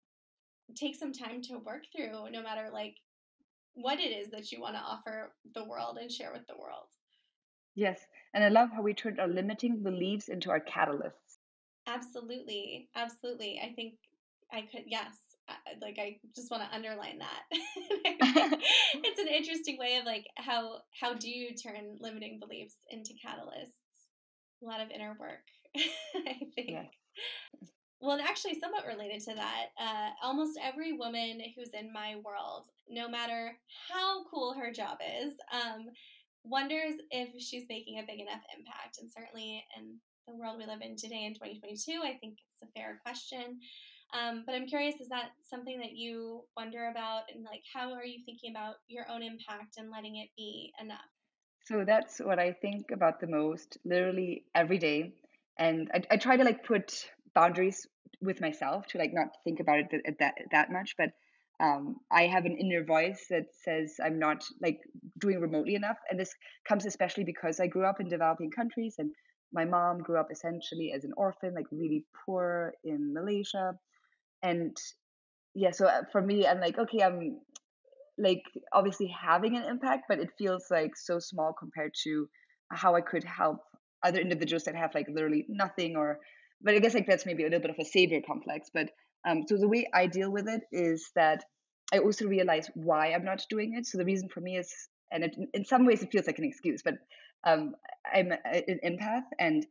[0.76, 2.96] take some time to work through, no matter like
[3.74, 6.88] what it is that you want to offer the world and share with the world.
[7.76, 8.00] Yes,
[8.34, 11.40] and I love how we turned our limiting beliefs into our catalysts.
[11.88, 13.60] Absolutely, absolutely.
[13.64, 13.96] I think
[14.54, 15.16] I could yes,
[15.82, 17.44] like I just want to underline that.
[19.04, 23.78] it's an interesting way of like how how do you turn limiting beliefs into catalysts?
[24.64, 26.70] A lot of inner work, I think.
[26.70, 26.84] Yeah.
[28.00, 32.66] Well, and actually, somewhat related to that, uh, almost every woman who's in my world,
[32.90, 33.56] no matter
[33.92, 35.86] how cool her job is, um,
[36.44, 38.98] wonders if she's making a big enough impact.
[39.00, 42.72] And certainly in the world we live in today in 2022, I think it's a
[42.74, 43.60] fair question.
[44.13, 47.24] Um, but I'm curious, is that something that you wonder about?
[47.34, 51.00] And like, how are you thinking about your own impact and letting it be enough?
[51.65, 55.13] So that's what I think about the most, literally every day.
[55.58, 57.88] And I, I try to like put boundaries
[58.21, 60.95] with myself to like not think about it that that, that much.
[60.97, 61.12] But
[61.62, 64.80] um, I have an inner voice that says I'm not like
[65.19, 65.97] doing remotely enough.
[66.10, 66.34] And this
[66.67, 69.12] comes especially because I grew up in developing countries and
[69.54, 73.78] my mom grew up essentially as an orphan, like really poor in Malaysia
[74.44, 74.76] and
[75.54, 77.40] yeah so uh, for me i'm like okay i'm
[78.18, 82.28] like obviously having an impact but it feels like so small compared to
[82.72, 83.60] how i could help
[84.04, 86.20] other individuals that have like literally nothing or
[86.62, 88.89] but i guess like that's maybe a little bit of a savior complex but
[89.28, 91.44] um so the way i deal with it is that
[91.94, 94.72] i also realize why i'm not doing it so the reason for me is
[95.12, 96.96] and it, in some ways it feels like an excuse but
[97.46, 97.74] um
[98.14, 99.66] i'm an empath and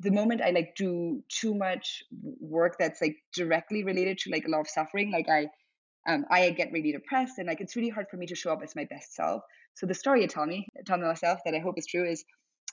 [0.00, 2.02] the moment I like do too much
[2.40, 5.48] work that's like directly related to like a lot of suffering, like I
[6.08, 8.60] um, I get really depressed and like it's really hard for me to show up
[8.62, 9.42] as my best self.
[9.74, 12.24] So the story I tell me, tell myself that I hope is true is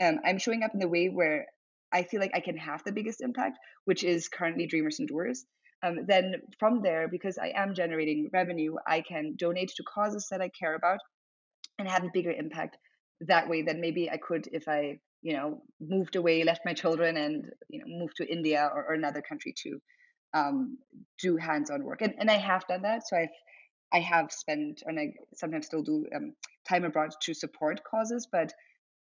[0.01, 1.45] um, I'm showing up in the way where
[1.91, 5.45] I feel like I can have the biggest impact, which is currently Dreamers and Doers.
[5.81, 10.41] Um, then from there, because I am generating revenue, I can donate to causes that
[10.41, 10.99] I care about
[11.77, 12.77] and have a bigger impact
[13.21, 17.17] that way than maybe I could if I, you know, moved away, left my children,
[17.17, 19.79] and you know, moved to India or, or another country to
[20.33, 20.77] um,
[21.21, 22.01] do hands-on work.
[22.01, 23.07] And and I have done that.
[23.07, 23.29] So I've
[23.91, 26.33] I have spent and I sometimes still do um,
[26.67, 28.53] time abroad to support causes, but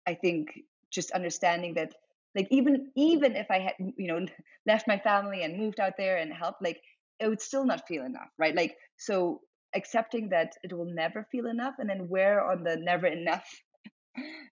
[0.08, 0.50] I think
[0.92, 1.94] just understanding that
[2.36, 4.26] like even even if I had you know
[4.68, 6.82] left my family and moved out there and helped, like
[7.20, 8.56] it would still not feel enough, right?
[8.56, 9.42] Like so
[9.76, 13.48] accepting that it will never feel enough, and then where on the never enough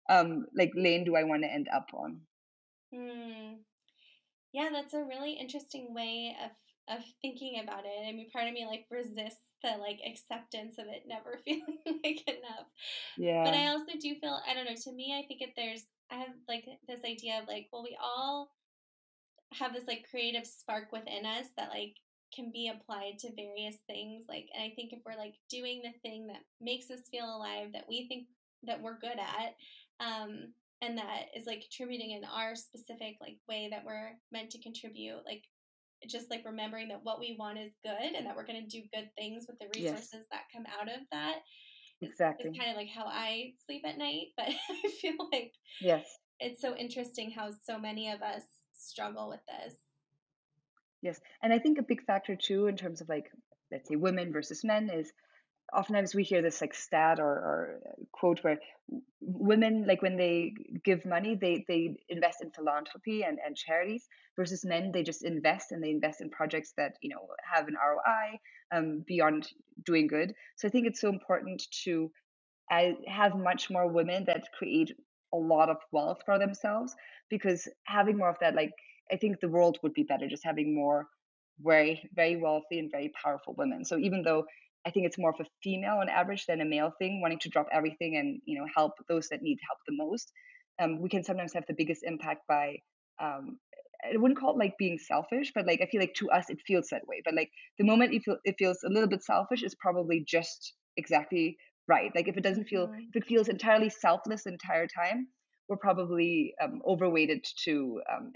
[0.09, 2.22] um like lane do I want to end up on?
[2.93, 3.61] Hmm.
[4.53, 6.51] Yeah, that's a really interesting way of
[6.89, 8.07] of thinking about it.
[8.07, 12.28] I mean, part of me like resists the like acceptance of it never feeling like
[12.28, 12.68] enough.
[13.18, 13.43] Yeah.
[13.43, 14.76] But I also do feel I don't know.
[14.76, 17.97] To me, I think if there's I have like this idea of like, well, we
[18.01, 18.49] all
[19.53, 21.95] have this like creative spark within us that like
[22.36, 24.26] can be applied to various things.
[24.28, 27.74] Like, and I think if we're like doing the thing that makes us feel alive,
[27.74, 28.28] that we think
[28.66, 29.55] that we're good at,
[30.05, 34.61] um, and that is like contributing in our specific like way that we're meant to
[34.61, 35.43] contribute, like
[36.09, 38.84] just like remembering that what we want is good and that we're going to do
[38.93, 40.26] good things with the resources yes.
[40.32, 41.38] that come out of that.
[42.01, 42.49] Exactly.
[42.49, 46.05] It's kind of like how I sleep at night, but I feel like yes,
[46.39, 48.43] it's so interesting how so many of us
[48.74, 49.76] struggle with this.
[51.01, 53.32] Yes, and I think a big factor too, in terms of like
[53.72, 55.11] let's say women versus men, is
[55.76, 57.80] oftentimes we hear this like stat or, or
[58.11, 58.59] quote where
[59.21, 60.53] women like when they
[60.86, 64.07] give money they they invest in philanthropy and, and charities
[64.38, 67.76] versus men they just invest and they invest in projects that you know have an
[67.76, 68.39] roi
[68.74, 69.47] um, beyond
[69.86, 70.34] doing good.
[70.57, 72.11] So i think it's so important to
[72.71, 74.91] uh, have much more women that create
[75.34, 76.95] a lot of wealth for themselves
[77.30, 78.71] because having more of that like
[79.11, 81.07] i think the world would be better just having more
[81.61, 83.86] very very wealthy and very powerful women.
[83.86, 84.45] So even though
[84.86, 87.49] I think it's more of a female on average than a male thing, wanting to
[87.49, 90.31] drop everything and you know help those that need help the most.
[90.81, 92.77] Um, we can sometimes have the biggest impact by
[93.21, 93.59] um,
[94.03, 96.59] I wouldn't call it like being selfish, but like I feel like to us it
[96.65, 97.21] feels that way.
[97.23, 100.73] But like the moment it, feel, it feels a little bit selfish is probably just
[100.97, 101.57] exactly
[101.88, 102.11] right.
[102.15, 103.05] Like if it doesn't feel mm-hmm.
[103.13, 105.27] if it feels entirely selfless the entire time,
[105.69, 108.31] we're probably um, overweighted to um,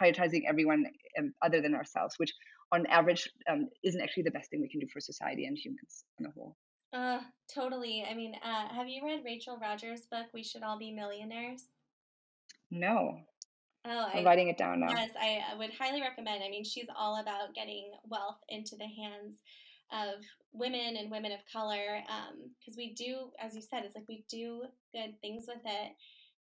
[0.00, 0.84] prioritizing everyone
[1.18, 2.32] um, other than ourselves, which
[2.72, 6.04] on average um, isn't actually the best thing we can do for society and humans
[6.18, 6.56] on the whole.
[6.92, 7.20] Uh,
[7.52, 8.04] totally.
[8.08, 11.64] I mean, uh, have you read Rachel Rodgers' book, We Should All Be Millionaires?
[12.70, 13.18] No.
[13.84, 14.90] Oh, I'm I, writing it down now.
[14.90, 16.42] Yes, I would highly recommend.
[16.44, 19.36] I mean, she's all about getting wealth into the hands
[19.92, 24.08] of women and women of color because um, we do, as you said, it's like
[24.08, 24.62] we do
[24.94, 25.92] good things with it.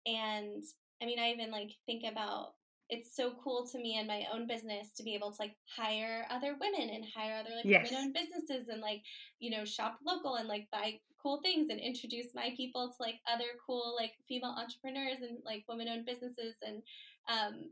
[0.10, 0.64] And
[1.02, 2.54] I mean, I even like think about
[2.90, 6.26] it's so cool to me and my own business to be able to like hire
[6.30, 7.90] other women and hire other like yes.
[7.92, 9.02] women owned businesses and like
[9.40, 13.20] you know shop local and like buy cool things and introduce my people to like
[13.32, 16.82] other cool like female entrepreneurs and like women owned businesses and
[17.30, 17.70] um,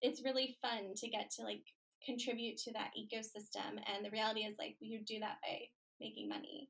[0.00, 1.62] it's really fun to get to like
[2.04, 5.58] contribute to that ecosystem and the reality is like you do that by
[6.00, 6.68] making money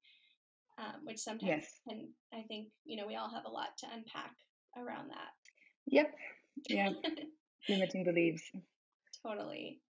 [0.79, 1.81] um, which sometimes yes.
[1.89, 4.33] can i think you know we all have a lot to unpack
[4.77, 5.33] around that
[5.87, 6.15] yep
[6.69, 6.91] yeah
[7.69, 8.43] limiting beliefs.
[9.25, 9.81] Totally.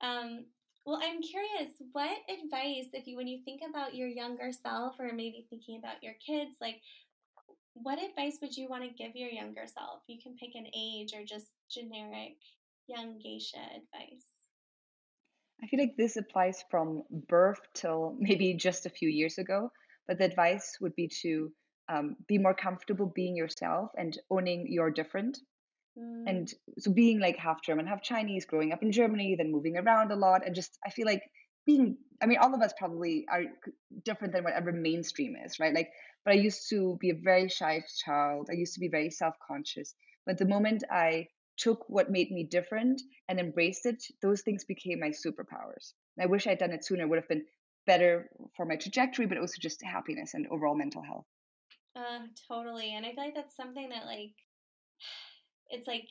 [0.00, 0.46] Um,
[0.86, 5.12] well, I'm curious, what advice, if you, when you think about your younger self or
[5.12, 6.80] maybe thinking about your kids, like,
[7.74, 10.00] what advice would you want to give your younger self?
[10.06, 12.36] You can pick an age or just generic
[12.86, 14.24] young Gesche advice.
[15.62, 19.70] I feel like this applies from birth till maybe just a few years ago.
[20.08, 21.52] But the advice would be to
[21.88, 25.38] um, be more comfortable being yourself and owning your different
[26.00, 26.28] Mm.
[26.28, 30.12] And so being like half German, half Chinese, growing up in Germany, then moving around
[30.12, 31.22] a lot, and just I feel like
[31.66, 33.44] being I mean, all of us probably are
[34.04, 35.74] different than whatever mainstream is, right?
[35.74, 35.88] Like,
[36.24, 38.48] but I used to be a very shy child.
[38.50, 39.94] I used to be very self conscious.
[40.26, 45.00] But the moment I took what made me different and embraced it, those things became
[45.00, 45.92] my superpowers.
[46.16, 47.04] And I wish I'd done it sooner.
[47.04, 47.46] It would have been
[47.86, 51.26] better for my trajectory, but also just happiness and overall mental health.
[51.96, 52.94] Uh, totally.
[52.94, 54.34] And I feel like that's something that like
[55.70, 56.08] it's like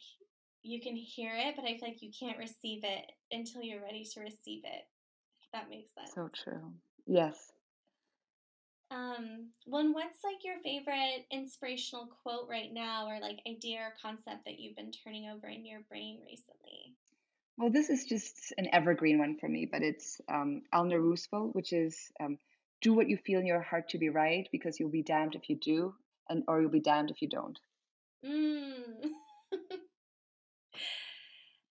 [0.64, 4.03] you can hear it, but I feel like you can't receive it until you're ready
[4.14, 4.84] to receive it.
[5.41, 6.12] If that makes sense.
[6.14, 6.74] So true.
[7.05, 7.51] Yes.
[8.91, 14.45] Um, well, what's like your favorite inspirational quote right now, or like idea or concept
[14.45, 16.95] that you've been turning over in your brain recently?
[17.57, 21.74] Well, this is just an evergreen one for me, but it's um, Eleanor Roosevelt, which
[21.74, 22.38] is um,
[22.82, 25.49] do what you feel in your heart to be right because you'll be damned if
[25.49, 25.93] you do,
[26.30, 27.60] and or you'll be damned if you don't.
[28.26, 28.84] Mm.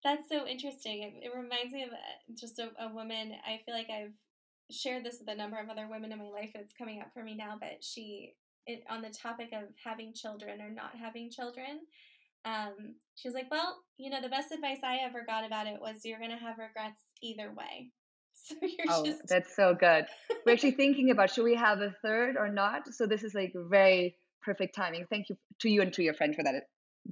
[0.05, 1.03] That's so interesting.
[1.03, 1.97] It, it reminds me of uh,
[2.39, 3.33] just a, a woman.
[3.47, 4.15] I feel like I've
[4.71, 6.53] shared this with a number of other women in my life.
[6.55, 8.35] It's coming up for me now, but she,
[8.67, 11.81] it, on the topic of having children or not having children,
[12.45, 15.81] um, she was like, "Well, you know, the best advice I ever got about it
[15.81, 17.91] was you're going to have regrets either way."
[18.41, 20.07] So you're oh, just that's so good.
[20.47, 22.87] We're actually thinking about should we have a third or not.
[22.95, 25.07] So this is like very perfect timing.
[25.11, 26.55] Thank you to you and to your friend for that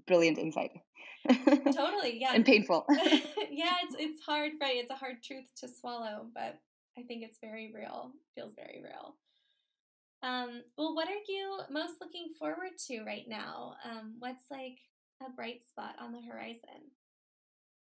[0.06, 0.72] brilliant insight.
[1.28, 2.86] totally, yeah, and painful.
[2.90, 4.76] yeah, it's it's hard, right?
[4.76, 6.58] It's a hard truth to swallow, but
[6.98, 8.12] I think it's very real.
[8.34, 9.16] Feels very real.
[10.22, 13.74] Um, well, what are you most looking forward to right now?
[13.84, 14.78] Um, what's like
[15.24, 16.90] a bright spot on the horizon?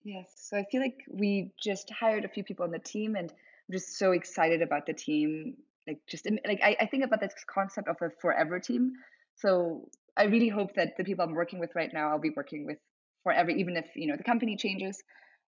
[0.04, 0.32] Yes.
[0.36, 3.72] So I feel like we just hired a few people on the team and I'm
[3.72, 5.56] just so excited about the team.
[5.86, 8.92] Like just like I, I think about this concept of a forever team.
[9.36, 12.66] So I really hope that the people I'm working with right now, I'll be working
[12.66, 12.78] with
[13.22, 15.02] forever, even if you know the company changes,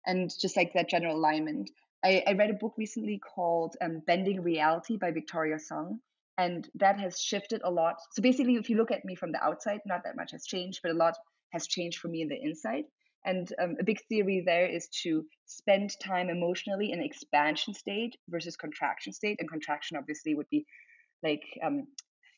[0.06, 1.70] and just like that general alignment.
[2.04, 6.00] I, I read a book recently called um, Bending Reality by Victoria Song,
[6.38, 7.96] and that has shifted a lot.
[8.12, 10.80] So basically, if you look at me from the outside, not that much has changed,
[10.82, 11.14] but a lot
[11.52, 12.84] has changed for me in the inside.
[13.24, 18.56] And um, a big theory there is to spend time emotionally in expansion state versus
[18.56, 19.38] contraction state.
[19.40, 20.64] And contraction obviously would be
[21.24, 21.88] like um,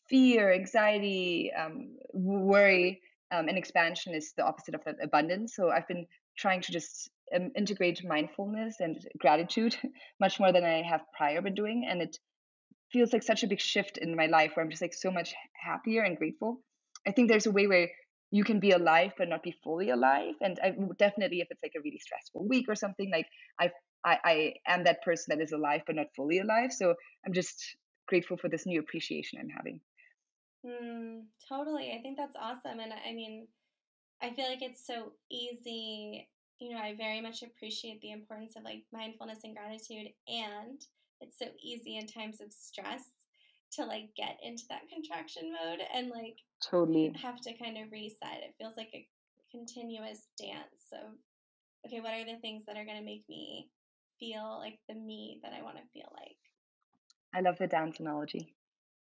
[0.08, 3.00] fear, anxiety, um, worry.
[3.30, 5.54] Um, and expansion is the opposite of that abundance.
[5.54, 6.06] So I've been
[6.38, 9.76] trying to just um, integrate mindfulness and gratitude
[10.20, 11.86] much more than I have prior been doing.
[11.88, 12.16] And it
[12.90, 15.34] feels like such a big shift in my life where I'm just like so much
[15.52, 16.62] happier and grateful.
[17.06, 17.88] I think there's a way where
[18.30, 21.72] you can be alive but not be fully alive and i definitely if it's like
[21.76, 23.26] a really stressful week or something like
[23.58, 23.70] i
[24.04, 26.94] i, I am that person that is alive but not fully alive so
[27.26, 29.80] i'm just grateful for this new appreciation i'm having
[30.66, 33.46] mm, totally i think that's awesome and i mean
[34.22, 36.28] i feel like it's so easy
[36.58, 40.82] you know i very much appreciate the importance of like mindfulness and gratitude and
[41.20, 43.04] it's so easy in times of stress
[43.72, 48.42] to like get into that contraction mode and like totally have to kind of reset.
[48.42, 49.06] It feels like a
[49.50, 51.12] continuous dance of
[51.86, 53.68] okay, what are the things that are going to make me
[54.18, 56.36] feel like the me that I want to feel like?
[57.34, 58.54] I love the dance analogy.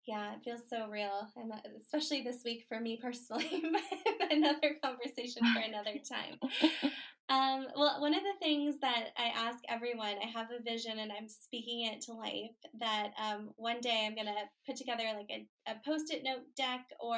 [0.05, 3.49] Yeah, it feels so real, and uh, especially this week for me personally.
[4.19, 6.39] but another conversation for another time.
[7.29, 11.09] Um, well, one of the things that I ask everyone, I have a vision and
[11.09, 15.29] I'm speaking it to life that um, one day I'm going to put together like
[15.31, 17.17] a, a post it note deck or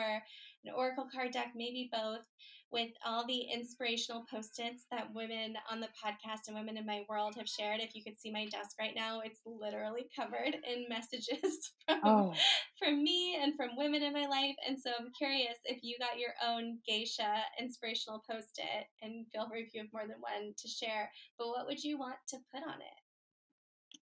[0.65, 2.25] an oracle card deck, maybe both,
[2.71, 7.35] with all the inspirational post-its that women on the podcast and women in my world
[7.37, 7.79] have shared.
[7.79, 12.33] If you could see my desk right now, it's literally covered in messages from oh.
[12.77, 14.55] from me and from women in my life.
[14.67, 19.61] And so I'm curious if you got your own Gesche inspirational post-it and feel free
[19.61, 21.09] if you have more than one to share.
[21.37, 22.99] But what would you want to put on it?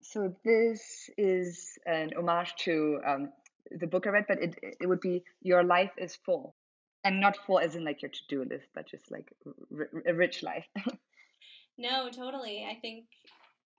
[0.02, 3.32] So this is an homage to um,
[3.70, 6.54] the book I read, but it it would be "Your life is full."
[7.04, 9.32] and not full as in like your to-do list but just like
[9.76, 10.66] r- a rich life.
[11.80, 12.66] No totally.
[12.68, 13.04] I think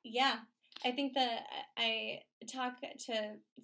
[0.04, 0.38] yeah.
[0.86, 2.20] I think that uh, i
[2.50, 3.14] talk to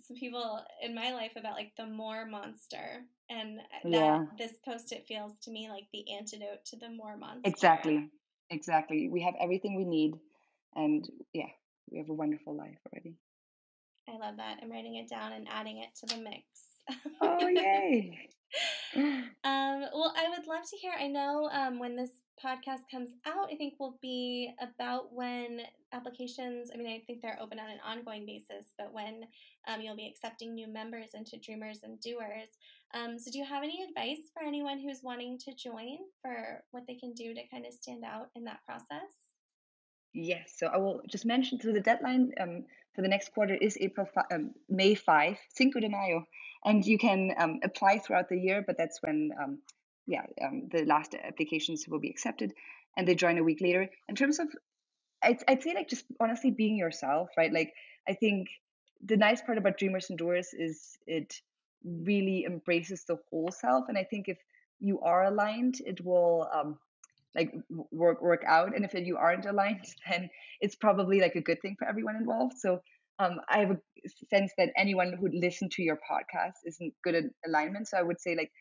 [0.06, 4.26] some people in my life about like the more monster and that yeah.
[4.38, 7.48] this post-it feels to me like the antidote to the more monster.
[7.50, 8.10] Exactly.
[8.50, 9.08] Exactly.
[9.08, 10.16] We have everything we need
[10.76, 11.52] and yeah
[11.90, 13.16] we have a wonderful life already
[14.10, 16.44] i love that i'm writing it down and adding it to the mix
[17.22, 18.30] oh yay
[18.96, 20.94] um, well, I would love to hear.
[20.98, 22.12] I know um, when this
[22.44, 25.62] podcast comes out, I think will be about when
[25.94, 26.70] applications.
[26.74, 29.24] I mean, I think they're open on an ongoing basis, but when
[29.68, 32.50] um, you'll be accepting new members into Dreamers and Doers.
[32.94, 36.84] Um, so, do you have any advice for anyone who's wanting to join for what
[36.88, 39.12] they can do to kind of stand out in that process?
[40.14, 40.54] Yes.
[40.58, 41.60] So I will just mention.
[41.60, 42.64] So the deadline um,
[42.96, 46.26] for the next quarter is April, um, May five, Cinco de Mayo.
[46.64, 49.60] And you can um, apply throughout the year but that's when um,
[50.08, 52.54] yeah um, the last applications will be accepted
[52.98, 53.90] and they join a week later.
[54.10, 54.48] In terms of
[55.22, 57.52] I'd, I'd say like just honestly being yourself right?
[57.52, 57.74] Like
[58.08, 58.48] i think
[59.04, 61.42] the nice part about dreamers and doers is it
[61.84, 63.86] really embraces the whole self.
[63.90, 64.38] And i think if
[64.80, 66.78] you are aligned it will um
[67.36, 67.52] like
[67.92, 70.30] work work out and if you aren't aligned then
[70.62, 72.80] it's probably like a good thing for everyone involved so
[73.20, 73.78] um, I have a
[74.30, 77.88] sense that anyone who'd listen to your podcast isn't good at alignment.
[77.88, 78.52] So I would say like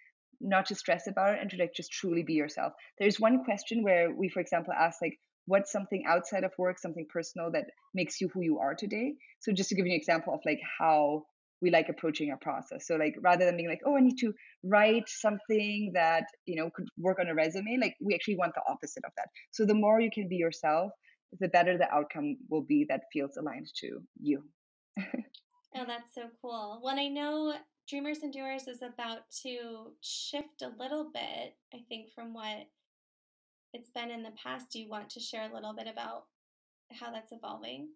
[0.40, 2.72] not to stress about it and to like just truly be yourself.
[2.98, 7.06] There's one question where we, for example, ask like, what's something outside of work, something
[7.12, 7.64] personal that
[7.94, 9.14] makes you who you are today?
[9.40, 11.24] So just to give you an example of like how
[11.64, 12.86] we like approaching our process.
[12.86, 16.70] So like rather than being like, oh, I need to write something that you know
[16.74, 19.28] could work on a resume, like we actually want the opposite of that.
[19.50, 20.92] So the more you can be yourself,
[21.40, 24.44] the better the outcome will be that feels aligned to you.
[24.98, 26.80] oh, that's so cool.
[26.84, 27.54] Well, I know
[27.88, 32.68] Dreamers and Doers is about to shift a little bit, I think, from what
[33.72, 34.70] it's been in the past.
[34.70, 36.24] Do you want to share a little bit about
[36.92, 37.88] how that's evolving?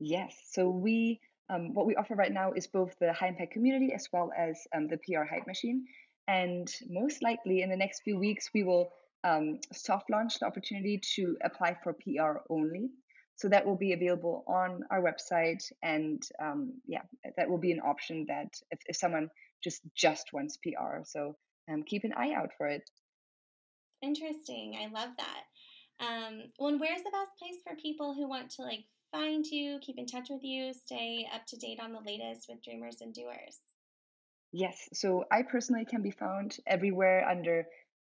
[0.00, 0.34] Yes.
[0.50, 4.08] So we um, what we offer right now is both the high impact community as
[4.12, 5.86] well as um, the PR hype machine.
[6.28, 8.92] And most likely in the next few weeks, we will
[9.22, 12.90] um, soft launch the opportunity to apply for PR only.
[13.36, 17.02] So that will be available on our website, and um, yeah,
[17.36, 19.28] that will be an option that if, if someone
[19.62, 21.02] just just wants PR.
[21.04, 21.36] So
[21.70, 22.88] um, keep an eye out for it.
[24.02, 24.78] Interesting.
[24.80, 25.42] I love that.
[26.00, 29.78] Um, well, and where's the best place for people who want to like find you,
[29.80, 33.14] keep in touch with you, stay up to date on the latest with Dreamers and
[33.14, 33.58] Doers?
[34.52, 34.88] Yes.
[34.92, 37.66] So I personally can be found everywhere under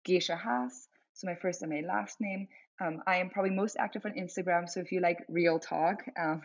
[0.08, 0.88] Gesche Haas.
[1.14, 2.48] So my first and my last name.
[2.82, 4.68] Um, I am probably most active on Instagram.
[4.68, 6.42] So if you like real talk, um,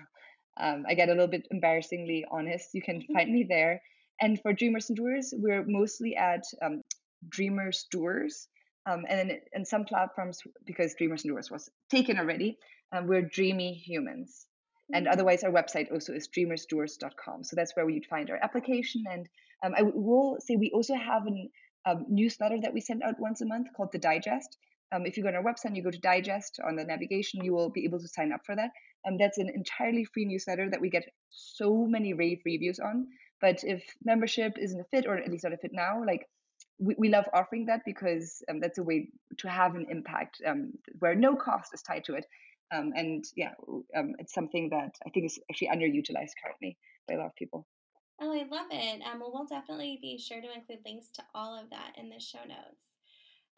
[0.61, 2.75] um, I get a little bit embarrassingly honest.
[2.75, 3.81] You can find me there.
[4.21, 6.83] And for Dreamers and Doers, we're mostly at um,
[7.29, 8.49] Dreamers Doers.
[8.89, 12.59] Um, and then in some platforms, because Dreamers and Doers was taken already,
[12.93, 14.47] um, we're Dreamy Humans.
[14.93, 15.13] And mm-hmm.
[15.13, 17.45] otherwise, our website also is dreamersdoers.com.
[17.45, 19.05] So that's where you'd find our application.
[19.11, 19.29] And
[19.63, 21.51] um, I will say we also have a
[21.91, 24.57] um, newsletter that we send out once a month called the Digest.
[24.91, 27.45] Um, if you go on our website and you go to Digest on the navigation,
[27.45, 28.71] you will be able to sign up for that.
[29.07, 33.07] Um, that's an entirely free newsletter that we get so many rave reviews on.
[33.41, 36.27] But if membership isn't a fit, or at least not a fit now, like
[36.79, 39.09] we, we love offering that because um, that's a way
[39.39, 42.27] to have an impact um, where no cost is tied to it.
[42.73, 43.53] Um, and yeah,
[43.97, 46.77] um, it's something that I think is actually underutilized currently
[47.07, 47.67] by a lot of people.
[48.21, 49.01] Oh, I love it.
[49.03, 52.19] Um, well, we'll definitely be sure to include links to all of that in the
[52.19, 52.88] show notes.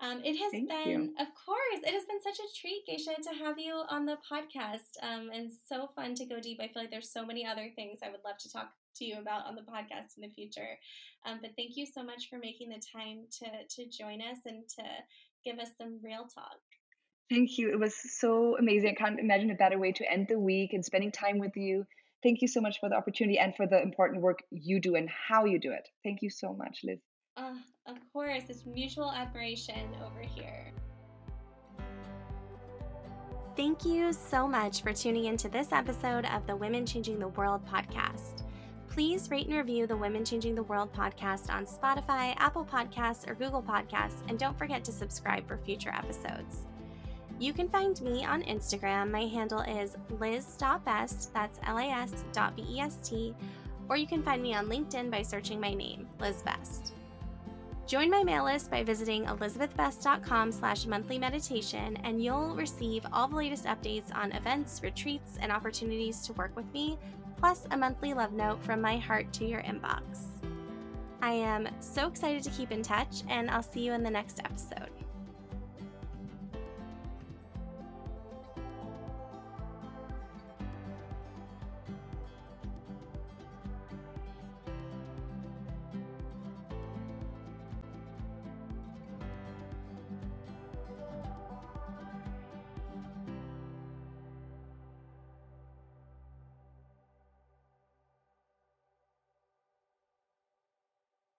[0.01, 1.15] Um, it has Thank been, you.
[1.19, 4.97] of course, it has been such a treat, Gesche, to have you on the podcast,
[5.03, 6.59] um, and so fun to go deep.
[6.59, 9.19] I feel like there's so many other things I would love to talk to you
[9.19, 10.79] about on the podcast in the future.
[11.27, 13.47] Um, but thank you so much for making the time to
[13.77, 14.85] to join us and to
[15.45, 16.61] give us some real talk.
[17.29, 17.71] Thank you.
[17.71, 18.91] It was so amazing.
[18.91, 21.87] I can't imagine a better way to end the week and spending time with you.
[22.23, 25.09] Thank you so much for the opportunity and for the important work you do and
[25.09, 25.89] how you do it.
[26.03, 26.99] Thank you so much, Liz.
[27.37, 27.55] Uh,
[27.91, 30.73] of course, it's mutual admiration over here.
[33.57, 37.67] Thank you so much for tuning into this episode of the Women Changing the World
[37.67, 38.45] podcast.
[38.89, 43.35] Please rate and review the Women Changing the World podcast on Spotify, Apple Podcasts, or
[43.35, 46.67] Google Podcasts, and don't forget to subscribe for future episodes.
[47.39, 49.11] You can find me on Instagram.
[49.11, 53.35] My handle is liz.best, that's L A S dot B E S T,
[53.89, 56.95] or you can find me on LinkedIn by searching my name, Liz Best.
[57.87, 63.37] Join my mail list by visiting elisabethbest.com slash monthly meditation, and you'll receive all the
[63.37, 66.99] latest updates on events, retreats, and opportunities to work with me,
[67.37, 70.27] plus a monthly love note from my heart to your inbox.
[71.23, 74.39] I am so excited to keep in touch, and I'll see you in the next
[74.41, 74.91] episode.